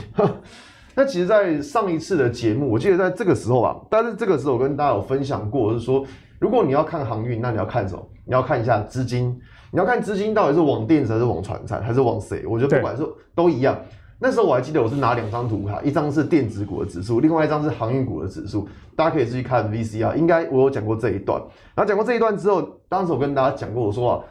[0.93, 6.03] 那其实，在上一次的节目，我记得在这个时候吧，但是这个时候我跟大家有分享过，就是说，
[6.39, 8.07] 如果你要看航运，那你要看什么？
[8.25, 9.27] 你要看一下资金，
[9.71, 12.45] 你要看资金到底是往电子还是往船产还是往谁？
[12.45, 13.77] 我觉得不管是都一样。
[14.19, 18.67] 那时候我还记得我是拿两张图卡，一张是电子股的指数，另外一张是航运股的指数。
[18.95, 21.39] 大家可以自己看 VCR，应该我有讲过这一段。
[21.75, 24.23] 然后讲过这一段之后，当时我跟大家讲过，我说啊，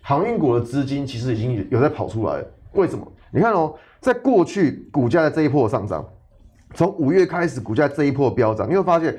[0.00, 2.46] 航运股的资金其实已经有在跑出来了。
[2.72, 3.06] 为什么？
[3.30, 6.02] 你看哦，在过去股价的这一波上涨，
[6.72, 9.14] 从五月开始股价这一波飙涨，你会发现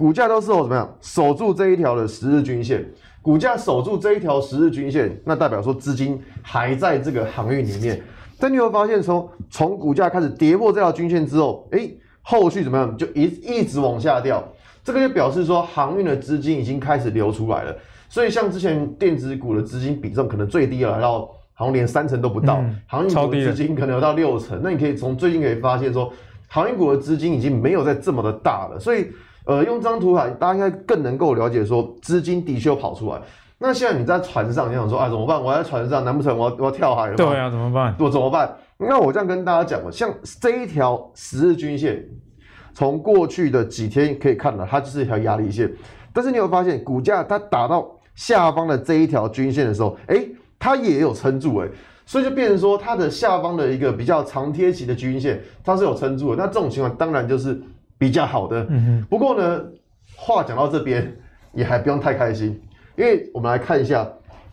[0.00, 2.82] 股价都是我怎么样守住这一条的十日均线。
[3.20, 8.02] 股价守住这一条十日均线，那代表说资金还在这个航运里面。
[8.38, 12.96] 但你会发现从，从从股价开始跌破这条均线之后，哎、欸，后续怎么样？
[12.96, 14.42] 就一一直往下掉，
[14.82, 17.76] 这个就表示说航运的资金已经开始流出来了。
[18.08, 24.58] 所以像之前电子股的资金比重可能最低了，来到好像连三成都不到，嗯、航运股的资金可能有到六成。
[24.64, 26.10] 那你可以从最近可以发现说，
[26.48, 28.80] 航运股的资金已经没有在这么的大了。
[28.80, 29.08] 所以，
[29.44, 33.20] 呃，用这张图卡，大家应该更能够了解说，资金的确跑出来。
[33.58, 35.42] 那现在你在船上，你想说，哎，怎么办？
[35.42, 37.16] 我在船上，难不成我要我要跳海了吗？
[37.16, 37.94] 对啊，怎么办？
[37.98, 38.56] 我怎么办？
[38.78, 42.02] 那我这样跟大家讲，像这一条十日均线，
[42.72, 45.70] 从过去的几天可以看到，它就是一条压力线。
[46.12, 50.24] 但是你有发现，股价它打到下方的这一条均线的时候，哎，
[50.58, 51.68] 它也有撑住，哎，
[52.06, 56.42] 所以就变成说，它的下方的一个比较长贴期的均线，它是有撑住的。
[56.42, 57.60] 那这种情况当然就是
[58.00, 58.66] 比较好的。
[58.70, 59.06] 嗯哼。
[59.10, 59.62] 不过呢，
[60.16, 61.14] 话讲到这边，
[61.52, 62.58] 也还不用太开心。
[62.96, 64.08] 因为我们来看一下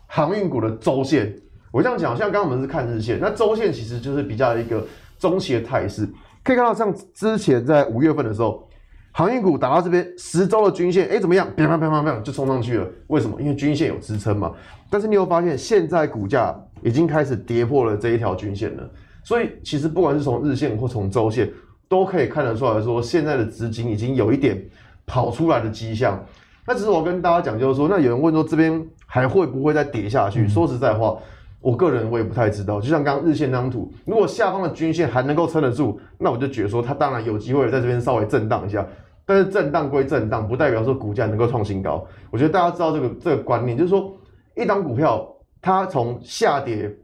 [0.06, 1.34] 航运股的周线，
[1.72, 4.86] 我这样讲，像刚刚我们是看日线，那周线其实就是比较一个
[5.18, 6.06] 中期的态势。
[6.44, 8.68] 可以看到，像之前在五月份的时候，
[9.12, 11.48] 航运股打到这边十周的均线，哎，怎么样？
[11.56, 12.86] 啪啪啪啪啪就冲上去了。
[13.08, 13.40] 为什么？
[13.40, 14.52] 因为均线有支撑嘛。
[14.90, 18.88] 但是你有发现，现在股价已经开始跌破了这一条均线了。
[19.22, 21.50] 所以其实不管是从日线或从周线，
[21.88, 24.62] 都可以看得出来说，现在的资金已经有一点
[25.06, 26.22] 跑出来的迹象。
[26.66, 30.46] 那只是我跟大家讲，就是说，那有人问说这边还会不会再跌下去？
[30.46, 31.16] 说实在话，
[31.60, 32.78] 我个人我也不太知道。
[32.78, 38.86] 就像刚刚日线那张图，如果下方的均线还能够撑得住，那我就觉得说它当然有机会在这边稍微震荡一下。
[39.24, 42.06] 但是震荡归震荡，不代表说股价能够创新高。
[42.30, 44.14] 我觉得大家知道这个这个观念，就是说
[44.54, 45.26] 一档股票
[45.62, 46.94] 它从下跌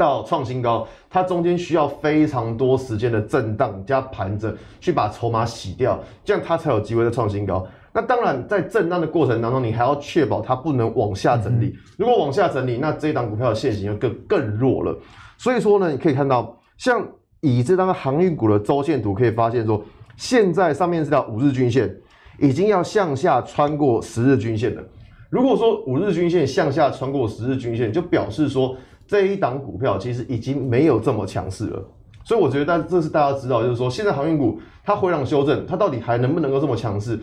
[0.00, 7.66] 到创新高，它中间需要非常多时间的震荡加盘整，去把筹码洗掉，这样它才有机会再创新高。
[7.92, 11.76] 那当然，在震荡的过程当中，你还要确保它不能往下整理。
[11.98, 14.98] 如果往下整理，那这一档股票的线型就更更弱了。
[15.36, 17.06] 所以说呢，你可以看到，像
[17.40, 19.84] 以这张航运股的周线图，可以发现说。
[20.16, 21.90] 现在上面这条五日均线
[22.38, 24.82] 已经要向下穿过十日均线了。
[25.30, 28.76] 如果说五日均线向下穿过十日均线，就表示说
[29.10, 31.84] 这一档股票其实已经没有这么强势了。
[32.22, 37.18] 所以我觉得，但这是大家知道，就是说现在航运股它回档修正，它到底还能不能够这么强势？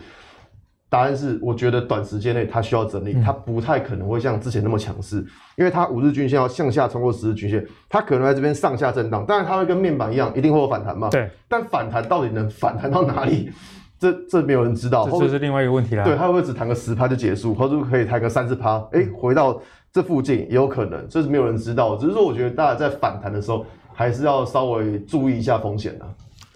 [0.90, 5.24] 答案是，我觉得短时间内它需要整理，它不太可能会像之前那么强势，
[5.56, 11.08] 因为它五日均线要向下穿过十日均线，它可能在这边上下震荡，当然它会跟面板一样，一定会有反弹嘛。
[11.08, 11.30] 对。
[11.48, 13.50] 但反弹到底能反弹到哪里？
[13.98, 15.08] 这这没有人知道。
[15.08, 16.04] 这就是另外一个问题啦。
[16.04, 18.78] 对，他会不会只弹个十趴就结束，或者可以弹个三十趴？
[18.92, 19.60] 哎，回到
[19.92, 21.96] 这附近也有可能，这是没有人知道。
[21.96, 26.06] 只是说，我觉得大家在反弹的时候，还是要稍微注意一下风险的。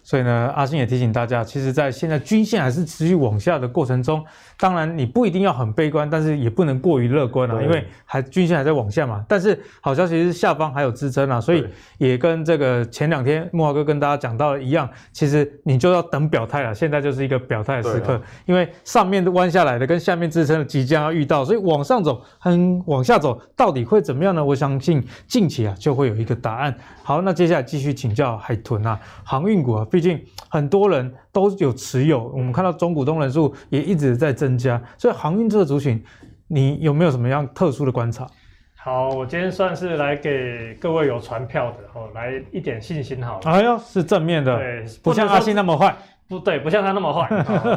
[0.03, 4.25] 所以呢，阿信也提醒大家，其实，在现在均线还是持续往下的过程中，
[4.59, 9.25] 当然你不一定要很悲观，但是也不能过于乐观啊，因为还均线还在往下嘛。
[9.29, 11.65] 但是好消息是下方还有支撑啊，所以
[11.99, 16.75] 也跟这个前两天木华哥跟大家讲到的一样，其实你就要等表态了。
[16.75, 24.45] 现在就是一个表态的时刻，因为上面弯下来的跟下面支撑的即将要遇到，所以往上走和往下走到底会怎么样呢？
[24.45, 26.75] 我相信近期啊就会有一个答案。
[27.05, 30.19] 好，那接下来继续请教海豚啊，航运股啊，毕竟
[30.49, 36.03] 很多人都有持有，我们看到中股东人数也一直在增加，所以航运这个族群，
[36.49, 38.27] 你有没有什么样特殊的观察？
[38.75, 43.51] 好，我今天算是来给各位有传票的哦，来一点信心好了。
[43.53, 45.95] 哎呦，是正面的，对，不像阿信那么坏，
[46.27, 47.29] 不对，不像他那么坏，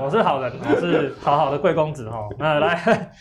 [0.02, 2.28] 我是好人，我是好好的贵公子哈。
[2.40, 3.12] 那来。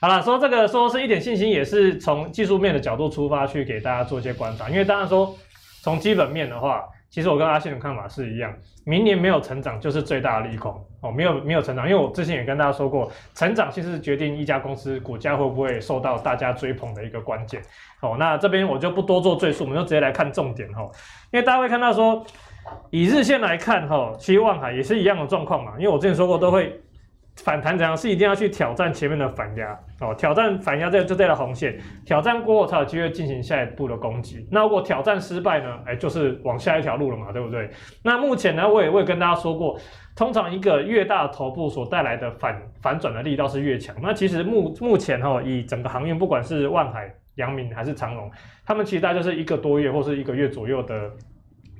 [0.00, 4.68] 好了，说这个说是一点信心，也是从技术面的角度出发去给大家做一些观察。
[4.68, 5.32] 因为当然说
[5.80, 6.82] 从基本面的话，
[7.12, 8.50] 其实我跟阿信的看法是一样，
[8.86, 17.60] 明年没有成长就是最大的利空哦，没有没有成长，因为我之前也跟大家说过，成长其实是决定一家公司股价会不会受到大家追捧的一个关键。
[18.00, 20.80] 哦，那这边我就不多做赘述，我们就直接来看重点哈。
[21.30, 22.24] 因为大家会看到说，
[22.88, 26.80] 以日线来看哈，其实万海也是一样的状况嘛，因为我之前说过都会。
[27.36, 34.46] 反弹怎样是一定要去挑战前面的反压哦，挑战反压这就这条红线，挑战过后才有机会进行下一步的攻击。
[34.50, 35.78] 那如果挑战失败呢？
[35.86, 37.70] 哎，就是往下一条路了嘛，对不对？
[38.02, 39.78] 那目前呢，我也会跟大家说过，
[40.14, 43.96] 通常一个越大的头部所带来的反反转的力道是越强。
[44.02, 48.30] 那其实目目前哈、哦，以整个航运，不管是万海、阳明还是长荣，
[48.66, 51.10] 他们其实大概就是一个多月或是一个月左右的。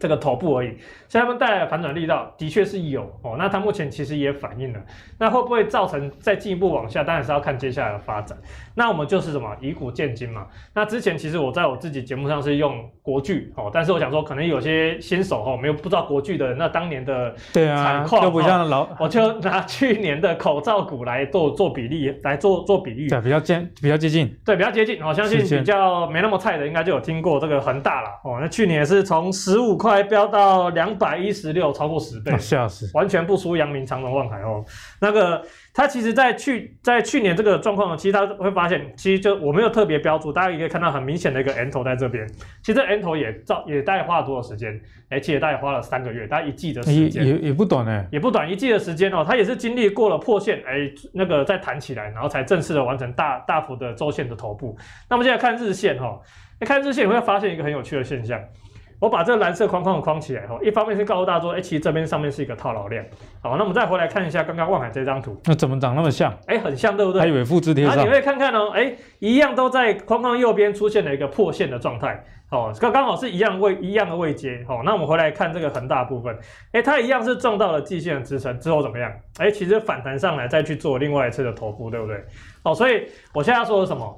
[0.02, 0.76] 这个头部而已，
[1.08, 3.36] 所以他们带来的反转力道的确是有哦。
[3.38, 4.80] 那它目前其实也反映了，
[5.16, 7.04] 那会不会造成再进一步往下？
[7.04, 8.36] 当然是要看接下来的发展。
[8.74, 10.48] 那我们就是什么以古鉴今嘛。
[10.74, 25.00] 那之前其实我在我自己节目上是用国剧哦，但是我想说可能有些新手哦没有不知道国剧的那当年的对啊，就不像老，我就拿去年的口罩股来做做比例来做做比喻，对，比较接比较接近，对，比较接近。
[25.00, 28.38] 我相信比较没那么菜的应该就有听过这个恒大了哦。
[28.40, 29.91] 那去年也是从十五块。
[29.92, 32.90] 还飙到两百一十六，超过十倍，吓死！
[32.94, 34.64] 完全不输阳明、长荣、万海哦。
[35.00, 35.42] 那个，
[35.74, 42.26] 它其实，在去在去年这个状况，其实它会发现，其实就我没有特别标注，大家也可以看到很明显的一个 N 头在这边。
[42.62, 44.80] 其实 N 头也造也大概花了多少时间？
[45.10, 49.22] 而且大概花了三个月，大概一季的时间，也也不短哎，也不短，一季的时间哦。
[49.26, 54.74] 它也是经历过了破线，哎，那个再弹起来，然后才正式的完成大大幅的周线的头部。
[55.10, 56.18] 那么现在看日线哈，
[56.60, 58.40] 你看日线你会发现一个很有趣的现象。
[59.02, 63.04] 我把这个蓝色框框框起来哈，一方面是告诉大家说，哎，其实这边上面是一个套牢量。
[63.42, 66.32] 好，那我们再回来看一下刚刚望海这张图，那怎么长那么像？
[66.46, 67.20] 哎，很像，对不对？
[67.20, 67.96] 还以为复制贴上。
[67.96, 72.24] 那你会看看哦，哎，一样都在框框右边出现了一个破线的状态。
[72.50, 74.64] 哦，刚刚好是一样位一样的位阶。
[74.68, 76.38] 好，那我们回来看这个恒大部分，
[76.70, 79.12] 哎，它一样是撞到了季线的支撑之后怎么样？
[79.38, 82.22] 哎，其实反弹上来再去做另外一次的头部，对不对？
[82.62, 84.16] 好，所以我现在要说的什么？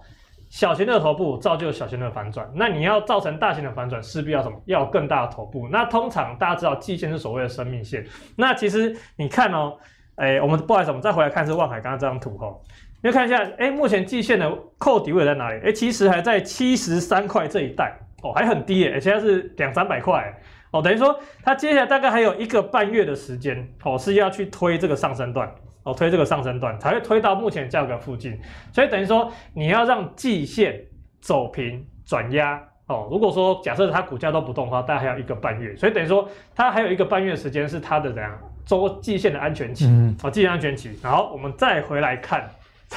[0.54, 4.56] 小型的头部造就小型的反转，那你要造成大型的反转，势必要什么？
[4.66, 5.68] 要更大的头部。
[5.68, 8.06] 那通常大家知道季线是所谓的生命线。
[8.36, 9.76] 那其实你看哦，
[10.14, 12.56] 哎，我们不好意思，我们再回来看是万海刚刚这张图哈，
[13.02, 14.48] 你看一下，哎，目前季线的
[14.78, 15.60] 扣底位在哪里？
[15.66, 17.92] 哎，其实还在七十三块这一带
[18.22, 20.32] 哦，还很低诶，现在是两三百块
[20.70, 25.52] 哦，等于说它接下来大概还有一个半月的时间哦，是要去推这个上升段。
[25.84, 28.36] 哦，推这个上升段才会推到目前价格附近，
[28.72, 30.80] 所以等于说你要让季线
[31.20, 33.06] 走平转压哦。
[33.10, 40.98] 如果说假设它股价都不动的话，大概还有一个半月，所以等于说它还有一个半月的时间是它的怎样周季线的安全期嗯哦，季线安全期。
[41.02, 42.48] 然后我们再回来看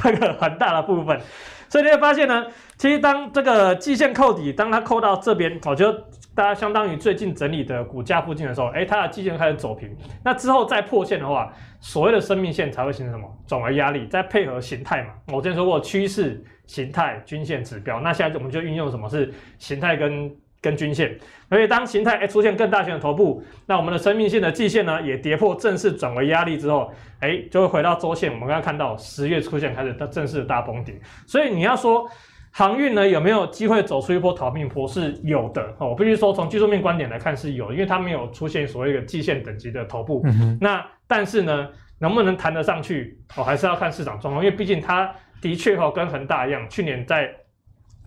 [0.03, 1.19] 这个很大的部分，
[1.69, 2.45] 所以你会发现呢，
[2.77, 6.03] 其实当这个季线扣底，当它扣到这边，我觉得
[6.35, 13.27] 大家相当于最近整理的股价附近的时候，哎，它的季线开始走平，那之后再破线的话，所谓的生命线才会形成什么？
[13.47, 15.09] 转为压力，再配合形态嘛。
[15.33, 19.09] 我之前说过趋势、形态、均线指标，那现在我们就运用什么？
[19.09, 20.31] 是形态跟
[20.67, 21.17] 跟均线。
[21.49, 28.31] 所以当形态哎出现更大型的头部，那我们的生命线的季线呢也跌破，正式转为压力之后，哎就会回到周线。
[28.31, 30.93] 我们刚刚看到十月出现开始正式的大崩跌，
[31.25, 32.09] 所以你要说。
[32.49, 34.87] 航运呢有没有机会走出一波逃命波？
[34.87, 35.89] 是有的哦。
[35.89, 40.23] 我必须说，从技术面观点来看是有，因为它没有出现所谓的季线等级的头部。
[40.25, 41.67] 嗯、那但是呢，
[41.99, 44.43] 能不能弹得上去哦，还是要看市场状况。
[44.43, 47.31] 因为毕竟它的确哈跟恒大一样，去年在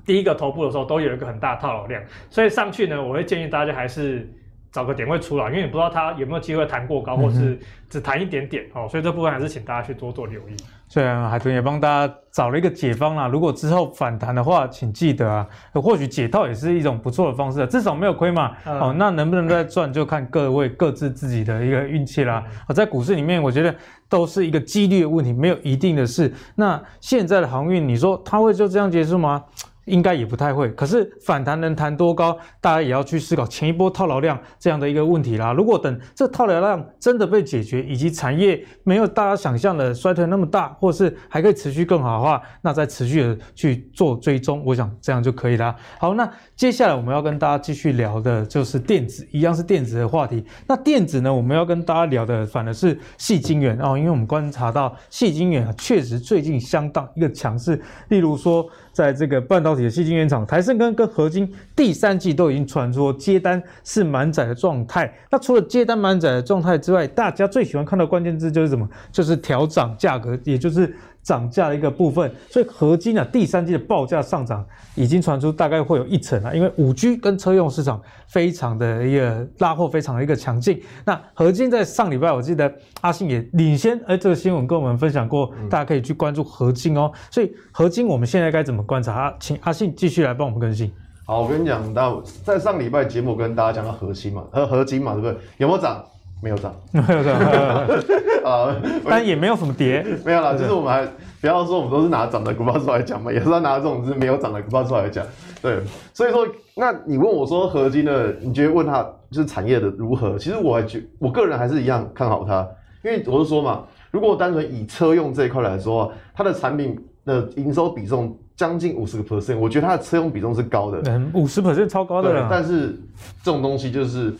[0.04, 4.28] 第一个头部的时候都有一个很大套牢量，所以上去呢，我会建议大家还是
[4.72, 8.86] 找个点位出来，因为你不知道它有没有机会弹过高，或是只弹一点点哦。
[8.88, 10.56] 所以这部分还是请大家去多做留意。
[10.88, 18.56] 虽然海豚也帮大家找了一个解方啦，如果之后反弹的话，请记得啊，或许解套也是一种不错的方式，至少没有亏嘛。
[18.64, 22.44] 嗯、哦，那能不能再赚，就看各位各自自己的一个运气啦。
[22.68, 23.72] 哦，在股市里面，我觉得
[24.08, 26.32] 都是一个几率的问题，没有一定的事。
[26.56, 29.44] 那现在的航运，你说它会就这样结束吗？
[29.90, 35.52] 应该也不太会，可是反弹能弹多高，大家也要去思考前一波套牢量这样的一个问题啦。
[35.52, 45.74] 如果等这套牢量真的被解决，以及产业没有大家想象的衰退那么大，或是还可以持续更好的话，那再持续的去做追踪，我想这样就可以啦。
[45.98, 50.44] 好，那接下来我们要跟大家继续聊的就是电子，一样是电子的话题。
[50.66, 58.68] 那电子呢，我们要跟大家聊的反而是矽晶圆哦，因为我们观察到矽晶圆，确实最近相当一个强势，例如说。
[59.00, 65.10] 在这个半导体的细晶原厂，台盛跟跟合金第三季都已经传出接单是满载的状态。
[65.30, 68.86] 那除了接单满载的状态之外，大家最喜欢看到关键字就是什么？
[69.10, 70.94] 就是调涨价格，也就是。
[71.22, 74.64] 涨价的一个部分，所以合金啊，第三季的报价上涨
[74.94, 80.82] 已经传出大概会有一成啊，因为五 G 跟车用市场非常的一个拉货，非常的一个强劲。
[81.04, 87.12] 那合金在上礼拜，我记得阿信也领先，哎，这个新闻跟我们分享过，大家可以去关注合金哦。
[87.30, 89.12] 所以合金我们现在该怎么观察？
[89.12, 90.90] 啊，请阿信继续来帮我们更新。
[91.26, 95.36] 好，我跟你讲，到在上礼拜节目跟大家讲到合金嘛，和合金嘛，对不对？
[95.58, 96.04] 有没有涨？
[96.42, 97.34] 没有涨，没有涨
[98.44, 98.74] 啊，
[99.08, 100.54] 但也没有什么跌，没有啦。
[100.54, 101.06] 就是我们还
[101.40, 105.24] 不要说我们都是拿涨的股票出来讲嘛， 也是要拿这种是没有涨的股票出来讲。
[105.60, 105.78] 对，
[106.14, 110.38] 所以说，那你问我说合金的，你觉得问他就是产业的如何？
[110.38, 112.66] 其实我还觉我个人还是一样看好它，
[113.04, 122.48] 因为我是说嘛，如果单纯以车用这一块来说，它的产品的营收比重将近五十个 percent，我觉得它的车用比重是高的，嗯，五十 percent 超高的了。
[122.50, 122.98] 但是
[123.42, 124.34] 这种东西就是。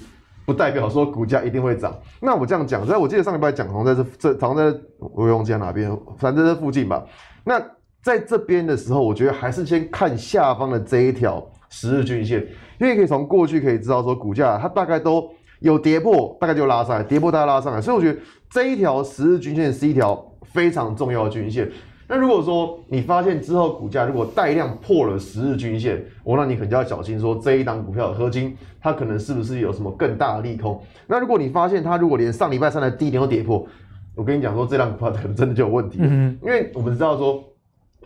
[0.50, 1.96] 不代表说股价一定会涨。
[2.20, 7.04] 那我这样讲，在我记得上礼拜讲，好像在这这，好像在我忘记在哪边，反正在附近吧。
[7.44, 7.62] 那
[8.02, 12.44] 在这边的时候，我觉得还是先看下方的这一条十日均线，
[12.80, 15.30] 因为可以从过去可以知道说，股价它大概都
[15.60, 17.80] 有跌破，大概就拉上来，跌破大概拉上来。
[17.80, 18.18] 所以我觉得
[18.50, 21.70] 这一条十日均线是一条非常重要的均线。
[22.10, 30.82] 那如果说你发现之后股价如果带量破了十日均线，我那你可能就要小心说这一档股票的合金，它可能是不是有什么更大的利空？
[31.06, 33.64] 那如果你发现它如果连上礼拜三的低点都跌破，
[34.16, 36.00] 我跟你讲说这档股票可能真的就有问题。
[36.02, 37.44] 嗯，因为我们知道说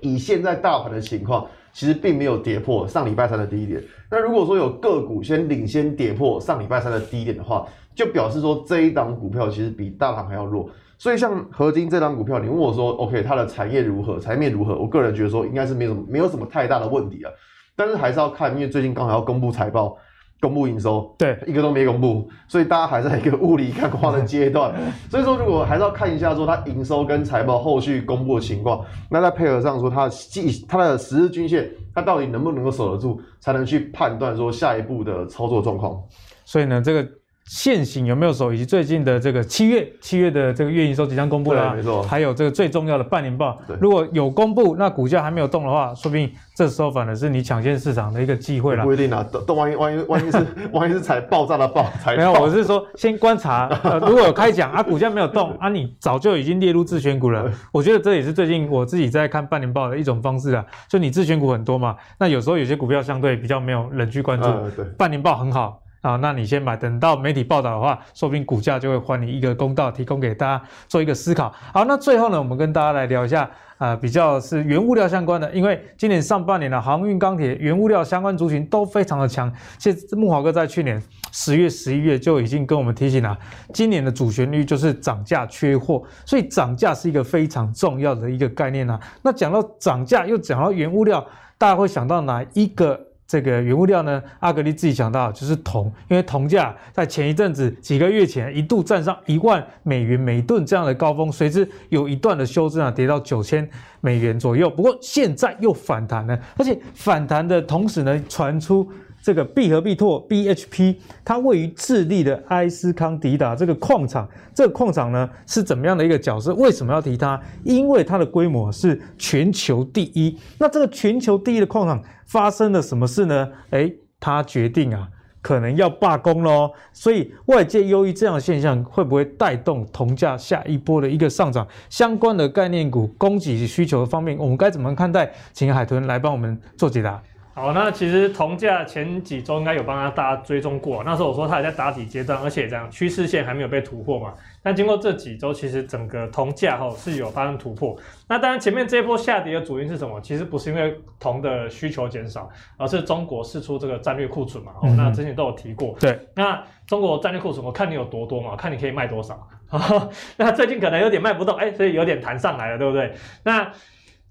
[0.02, 3.82] 以现在大盘的情况，其实并没有跌破上礼拜三的低点。
[4.10, 10.68] 那如果说有个股先领先跌破上礼拜三的低点的话，就表示说这一档股票其实比大盘还要弱。
[11.04, 14.74] 所以像合金这张股票，你问我说，OK，它的产业如何，产业面如何？
[14.74, 17.30] 我个人觉得说，应该是没什么没有什么太大的问题啊。
[17.76, 19.98] 但是还是要看，因为最近刚好要公布财报、
[20.40, 24.74] 公布营收，对，一个都没公布，所以大家还在一个雾里看花的阶段。
[25.10, 36.02] 所以说，如果还是要看一下说它营收跟财报后续公布的情况，那再配合上说它的季它的十日均线，它到底能不能够守得住，才能去判断说下一步的操作状况。
[36.46, 37.06] 所以呢，这个。
[37.46, 38.52] 现行有没有收？
[38.52, 42.02] 以及最近的这个七月，七月的这个月营收即将公布了，没错。
[42.02, 48.82] 还有这个最重要的半年报，如果有公布，那股价还没有动的话，说不定这时候反而是你抢先市场的一个机会了。
[48.82, 52.16] 不一定啊，动动万一万一万一是 万一是踩爆炸的爆才。
[52.16, 57.50] 没有，我是说先观察， 呃，如果有开奖啊，股价没有动啊，你早就已经列入自选股了。
[57.70, 65.78] 我觉得这也是最近我自己在看半年报的一种方式啊，就你自选股很多嘛，那有时候有些股票相对比较没有人去关注，呃、对，半年报很好。
[66.04, 71.50] 啊，那你先买，等到媒体报道的话，说不定股价就会还你一个公道，提供给大家做一个思考。
[71.72, 73.50] 好，那最后呢，我们跟大家来聊一下。
[73.78, 79.52] 呃，比较是原物料相关的，因为今年上半年的航运、钢铁、原物料相关族群都非常的强。
[79.78, 81.02] 其实木华哥在去年
[81.32, 83.36] 十月、十一月就已经跟我们提醒了，
[83.74, 88.98] 今年的主旋律就是涨价缺货，所以涨价是一个非常重要的一个概念啊。
[89.22, 91.26] 那讲到涨价，又讲到原物料，
[91.58, 92.98] 大家会想到哪一个？
[93.34, 103.68] 这个原物料呢，阿格力自己讲到就是铜，因为铜价在前一阵子几个月前一度站上一万美元每吨这样的高峰，随之有一段的修正啊，跌到九千
[104.00, 104.70] 美元左右。
[104.70, 108.88] 不过现在又反弹了，而且反弹的同时呢，传出。
[109.24, 116.54] 这个必和必拓 BHP，它位于智利的埃斯康迪达这个矿场，这个矿场呢是怎么样的一个角色？
[116.56, 117.40] 为什么要提它？
[117.62, 120.38] 因为它的规模是全球第一。
[120.58, 123.48] 那这个全球第一的矿场发生了什么事呢？
[123.70, 125.08] 哎，它决定啊，
[125.40, 126.70] 可能要罢工喽。
[126.92, 131.66] 所以外界忧于这样的现象会不会带动铜价下一波的一个上涨？
[131.88, 135.32] 相关的概念股供给需求方面，我们该怎么看待？
[135.54, 137.22] 请海豚来帮我们做解答。
[137.54, 144.34] 好，那其实铜价前几周应该有帮他大家追踪过，那时候我说它还在打底阶段，而且这样趋势线还没有被突破嘛。
[144.60, 147.96] 但经过这几周，其实整个铜价哈是有发生突破。
[148.26, 150.20] 那当然前面这一波下跌的主因是什么？
[150.20, 154.72] 其实不是因为铜的需求减少，而是中国释出这个战略库存嘛。
[154.72, 155.94] 哦、嗯，那之前都有提过。
[156.00, 159.48] 对，那中国战略库存，我看你有多多嘛，我看你可以卖多少。
[160.36, 163.14] 那最近可能有点卖不动，哎，所以有点弹上来了，对不对？
[163.44, 163.70] 那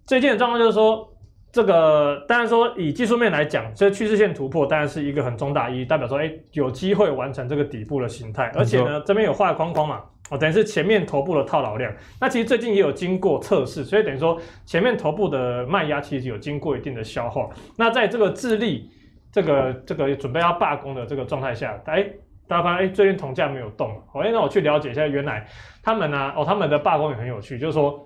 [0.05, 1.12] 最近的状况就是说。
[1.53, 10.01] 这个当然说以技术面来讲，这趋势线突破当然是一个很重大意义，代表说，哎，有机会完成这个底部的形态，而且呢，这边有画框框嘛，
[10.31, 11.93] 哦，等于是前面头部的套牢量。
[12.19, 14.35] 那其实最近也有经过测试，所以等于说
[14.65, 17.47] 前面头部的卖压其实有经过一定的消化。
[17.77, 18.89] 那在这个智利
[19.31, 22.03] 这个这个准备要罢工的这个状态下，哎，
[22.47, 25.47] 大家发现哎，最近铜价没有动，哎，那我去了解一下，原来
[25.83, 28.03] 他们呢、啊，哦，他们的罢工也很有趣，就是说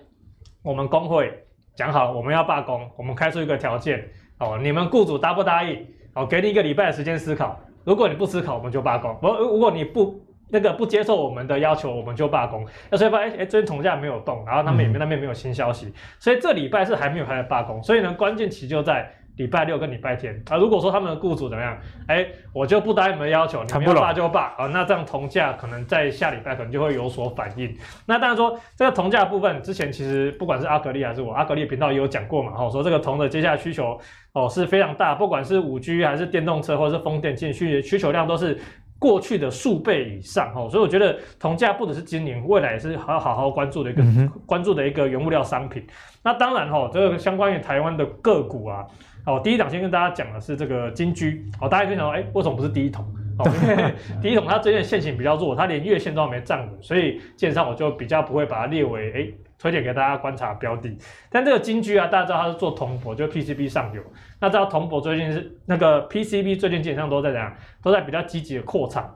[0.62, 1.32] 我们工会。
[1.78, 4.04] 讲好我们要罢工，我们开出一个条件
[4.40, 5.86] 哦，你们雇主答不答应？
[6.14, 7.58] 哦，给你一个礼拜的时间思考。
[7.86, 9.16] 如果你不思考，我们就罢工。
[9.22, 10.20] 不，如果你不
[10.50, 12.66] 那个不接受我们的要求，我们就罢工。
[12.90, 17.82] 那所以发现，哎，最近铜价没有动，然后他们也没那边没有新消息，所以这礼拜是还没有开始罢工。
[17.84, 19.10] 所以呢，关键期就在。
[19.38, 21.78] 礼拜六跟礼拜天啊，如果说他们的雇主怎么样，
[22.08, 27.74] 哎，我就不答应你们的要求，你们要罢就罢啊，那这样铜价可能在下礼拜可能就会有所反应。
[28.06, 34.00] 那当然说这个铜价部分，之前其实不管是阿格力还是我阿格力频道也有讲过嘛，哈，说这个铜的接下来需求
[34.34, 38.60] 哦是非常大，不管是五 G 还是电动车或者是风电，进需需求量都是
[38.98, 45.86] 过去的数倍以上哦，所以我觉得铜价不只是今年，未来也是好好好关注的一个、嗯、关注的一个原物料商品。
[46.24, 48.84] 那当然哈，这个相关于台湾的个股啊。
[49.28, 51.46] 哦，第一档先跟大家讲的是这个金居。
[51.60, 53.06] 哦，大家可以想到，哎，为什么不是第一桶？
[53.38, 59.28] 哦， 因为第一桶它最近线型比较弱，它连月线都还没站稳，所以基本上我就比较不会把它列为哎
[59.60, 60.98] 推荐给大家观察标的。
[61.30, 64.02] 但这个金居啊，大家知道它是做铜箔，就 PCB 上游。
[64.40, 67.54] 那知道铜箔最近是那个 PCB 最近基本上都在怎样？
[67.84, 69.08] 都在比较积极的扩产。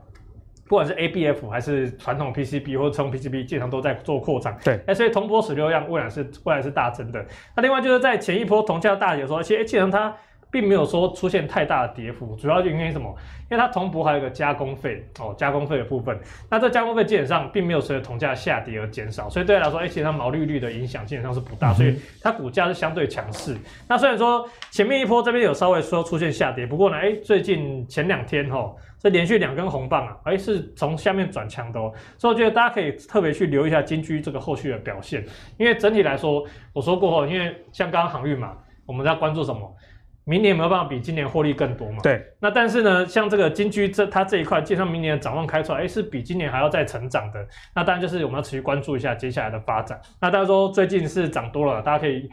[0.68, 4.56] 不管是 ABF 还是传统 PCB 或者车用 PCB，基本上都在做扩张。
[4.64, 7.22] 对，哎，所以铜箔十六量未来是未来是大增的。
[7.54, 10.16] 那另外就是在前一波铜价大跌的时候，其实基本上它
[10.50, 13.14] 并没有说出现太大的跌幅，主要就因为什么？
[13.50, 16.18] 因为它铜箔还有一个加工费哦，加工费的部分。
[16.48, 23.54] 那这加工费基本上并没有随着铜价下跌而减少，所以对他来说，哎，其实它毛利率的影响基本上是不大，所以它股价是相对强势。
[23.88, 28.74] 那虽然说前面一波这边有稍微说出现下跌，不过呢，哎，最近前两天哈。
[29.02, 35.26] 这连续两根红棒啊，哎，是从下面转强的哦，所以我觉得大家可以特别去留意一下金居这个后续的表现，
[35.58, 39.76] 因为整体来说，我说过后，因为像刚刚航运嘛，我们在关注什么？
[40.24, 41.98] 明年有没有办法比今年获利更多嘛？
[42.00, 42.24] 对。
[42.38, 47.44] 那但是呢，像这个金居这它这一块，基本上明年的展望开出来，哎，是比今年还要再成长的。
[47.74, 50.00] 那当然就是我们要持续关注一下接下来的发展。
[50.20, 52.30] 那大家说最近是涨多了，大家可以。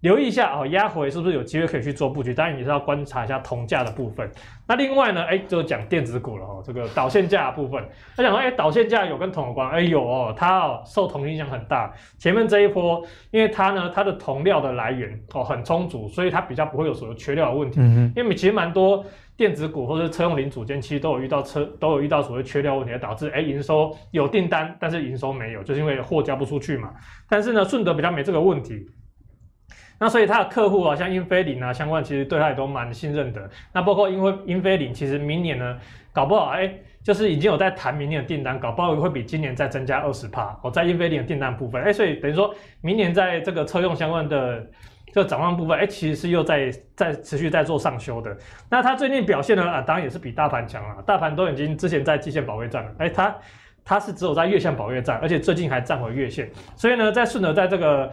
[0.00, 2.34] 留意一下哦，压回是不是有机会可以去做布局？
[2.34, 4.30] 当然也是要观察一下铜价的部分。
[4.68, 7.82] 那另外呢，哎，就讲电子股了哦，这个导线架的部分。
[8.14, 9.68] 他讲说，哎，导线架有跟铜有关？
[9.70, 11.92] 哎，有哦，它哦受铜影响很大。
[12.18, 17.80] 前面这一波，因为它呢，它的铜料的来源哦很充足，所以它比较不会有所谓缺料的问题。
[17.80, 19.02] 嗯、因为其实蛮多
[19.34, 26.90] 电子股或者车用零组件，其实都有遇到车都有遇到所谓缺料问题，导致哎营收有订单，但是营收没有，就是因为货交不出去嘛。
[27.28, 28.86] 但是呢，顺德比较没这个问题。
[29.98, 33.48] 那所以他的客户啊，像英飞凌啊，相关其实对他也都蛮信任的。
[33.72, 35.78] 那包括因为英飞凌，其实明年呢，
[36.12, 36.70] 搞不好哎、
[37.02, 40.58] 就是已经有在谈明年的订单，搞不好会比今年再增加二十趴。
[40.62, 44.66] 哦，在英飞凌的订单部分，哎、所以等于说明年在这个车用相关的
[45.14, 48.36] 就展望部分，哎，其实是又在在持续在做上修的。
[48.68, 51.02] 那它最近表现呢啊，当然也是比大盘强了。
[51.06, 53.34] 大盘都已经之前在季线保卫战了，哎，它
[53.82, 56.50] 它是只有在月线保卫战，而且最近还站回月线。
[56.74, 58.10] 所以呢，在顺德在这个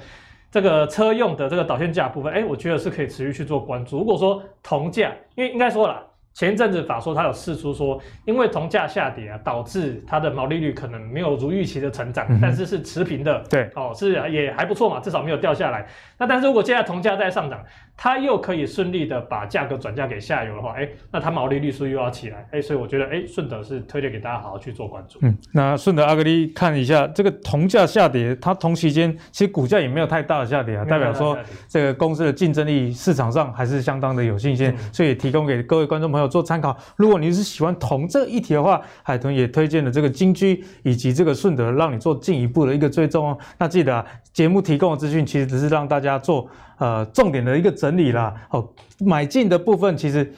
[0.53, 3.97] 这个车用的这个导线架部分，哎，我觉得是可以持续去做关注。
[3.97, 6.05] 如果说铜价，因为应该说了。
[6.35, 15.87] 前一阵子法说他有试出说，因为铜价下跌啊，导致它的毛利率可能没有如预期的成长，嗯、但是是持平的，对，哦，是也还不错嘛，至少没有掉下来。
[16.17, 17.63] 那但是如果现在铜价在上涨，
[17.95, 22.45] 它又可以顺利的把价格转嫁给下游的话，哎，那它毛利率是又要起来？
[22.51, 25.19] 哎，所以我觉得，哎，顺德是推荐给大家好好去做关注。
[25.21, 31.37] 嗯，那顺德阿格力看一下这个铜价下跌，它同期间其实股价也没有太大的下跌啊，代表说
[31.67, 36.75] 这个公司的竞争力市场上还是相当的有信心，嗯、所以提供给各位观众朋友做参考。
[36.97, 43.37] 如果你是喜欢铜这个议题的话，海豚也推荐了这个金居以及这个顺德，让你做进一步的一个追踪哦。
[43.57, 48.34] 那记得啊，节目提供的资讯其实只是让大家做呃重点的一个整理啦。
[48.51, 48.67] 哦，
[48.99, 50.34] 买进的部分其实。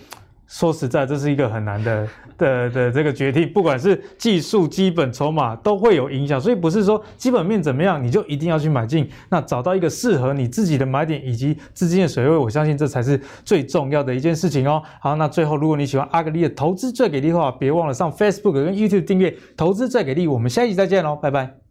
[0.47, 2.07] 说实在，这是一个很难的
[2.37, 9.09] 的的这个决定，不管是技术、基本、筹码都会有影响，所以不是说基本面怎么样你就一定要去买进。
[9.27, 14.83] 那找到一个适合你自己的买点以及资金的水位，我相信这才是最重要的一件事情哦。
[15.01, 20.27] 好，那最后如果你喜欢阿格力的投资最给力的话，别忘了上 Facebook 跟 YouTube 订阅“投资最给力”。
[20.29, 21.64] 我们下一集再见喽，拜拜。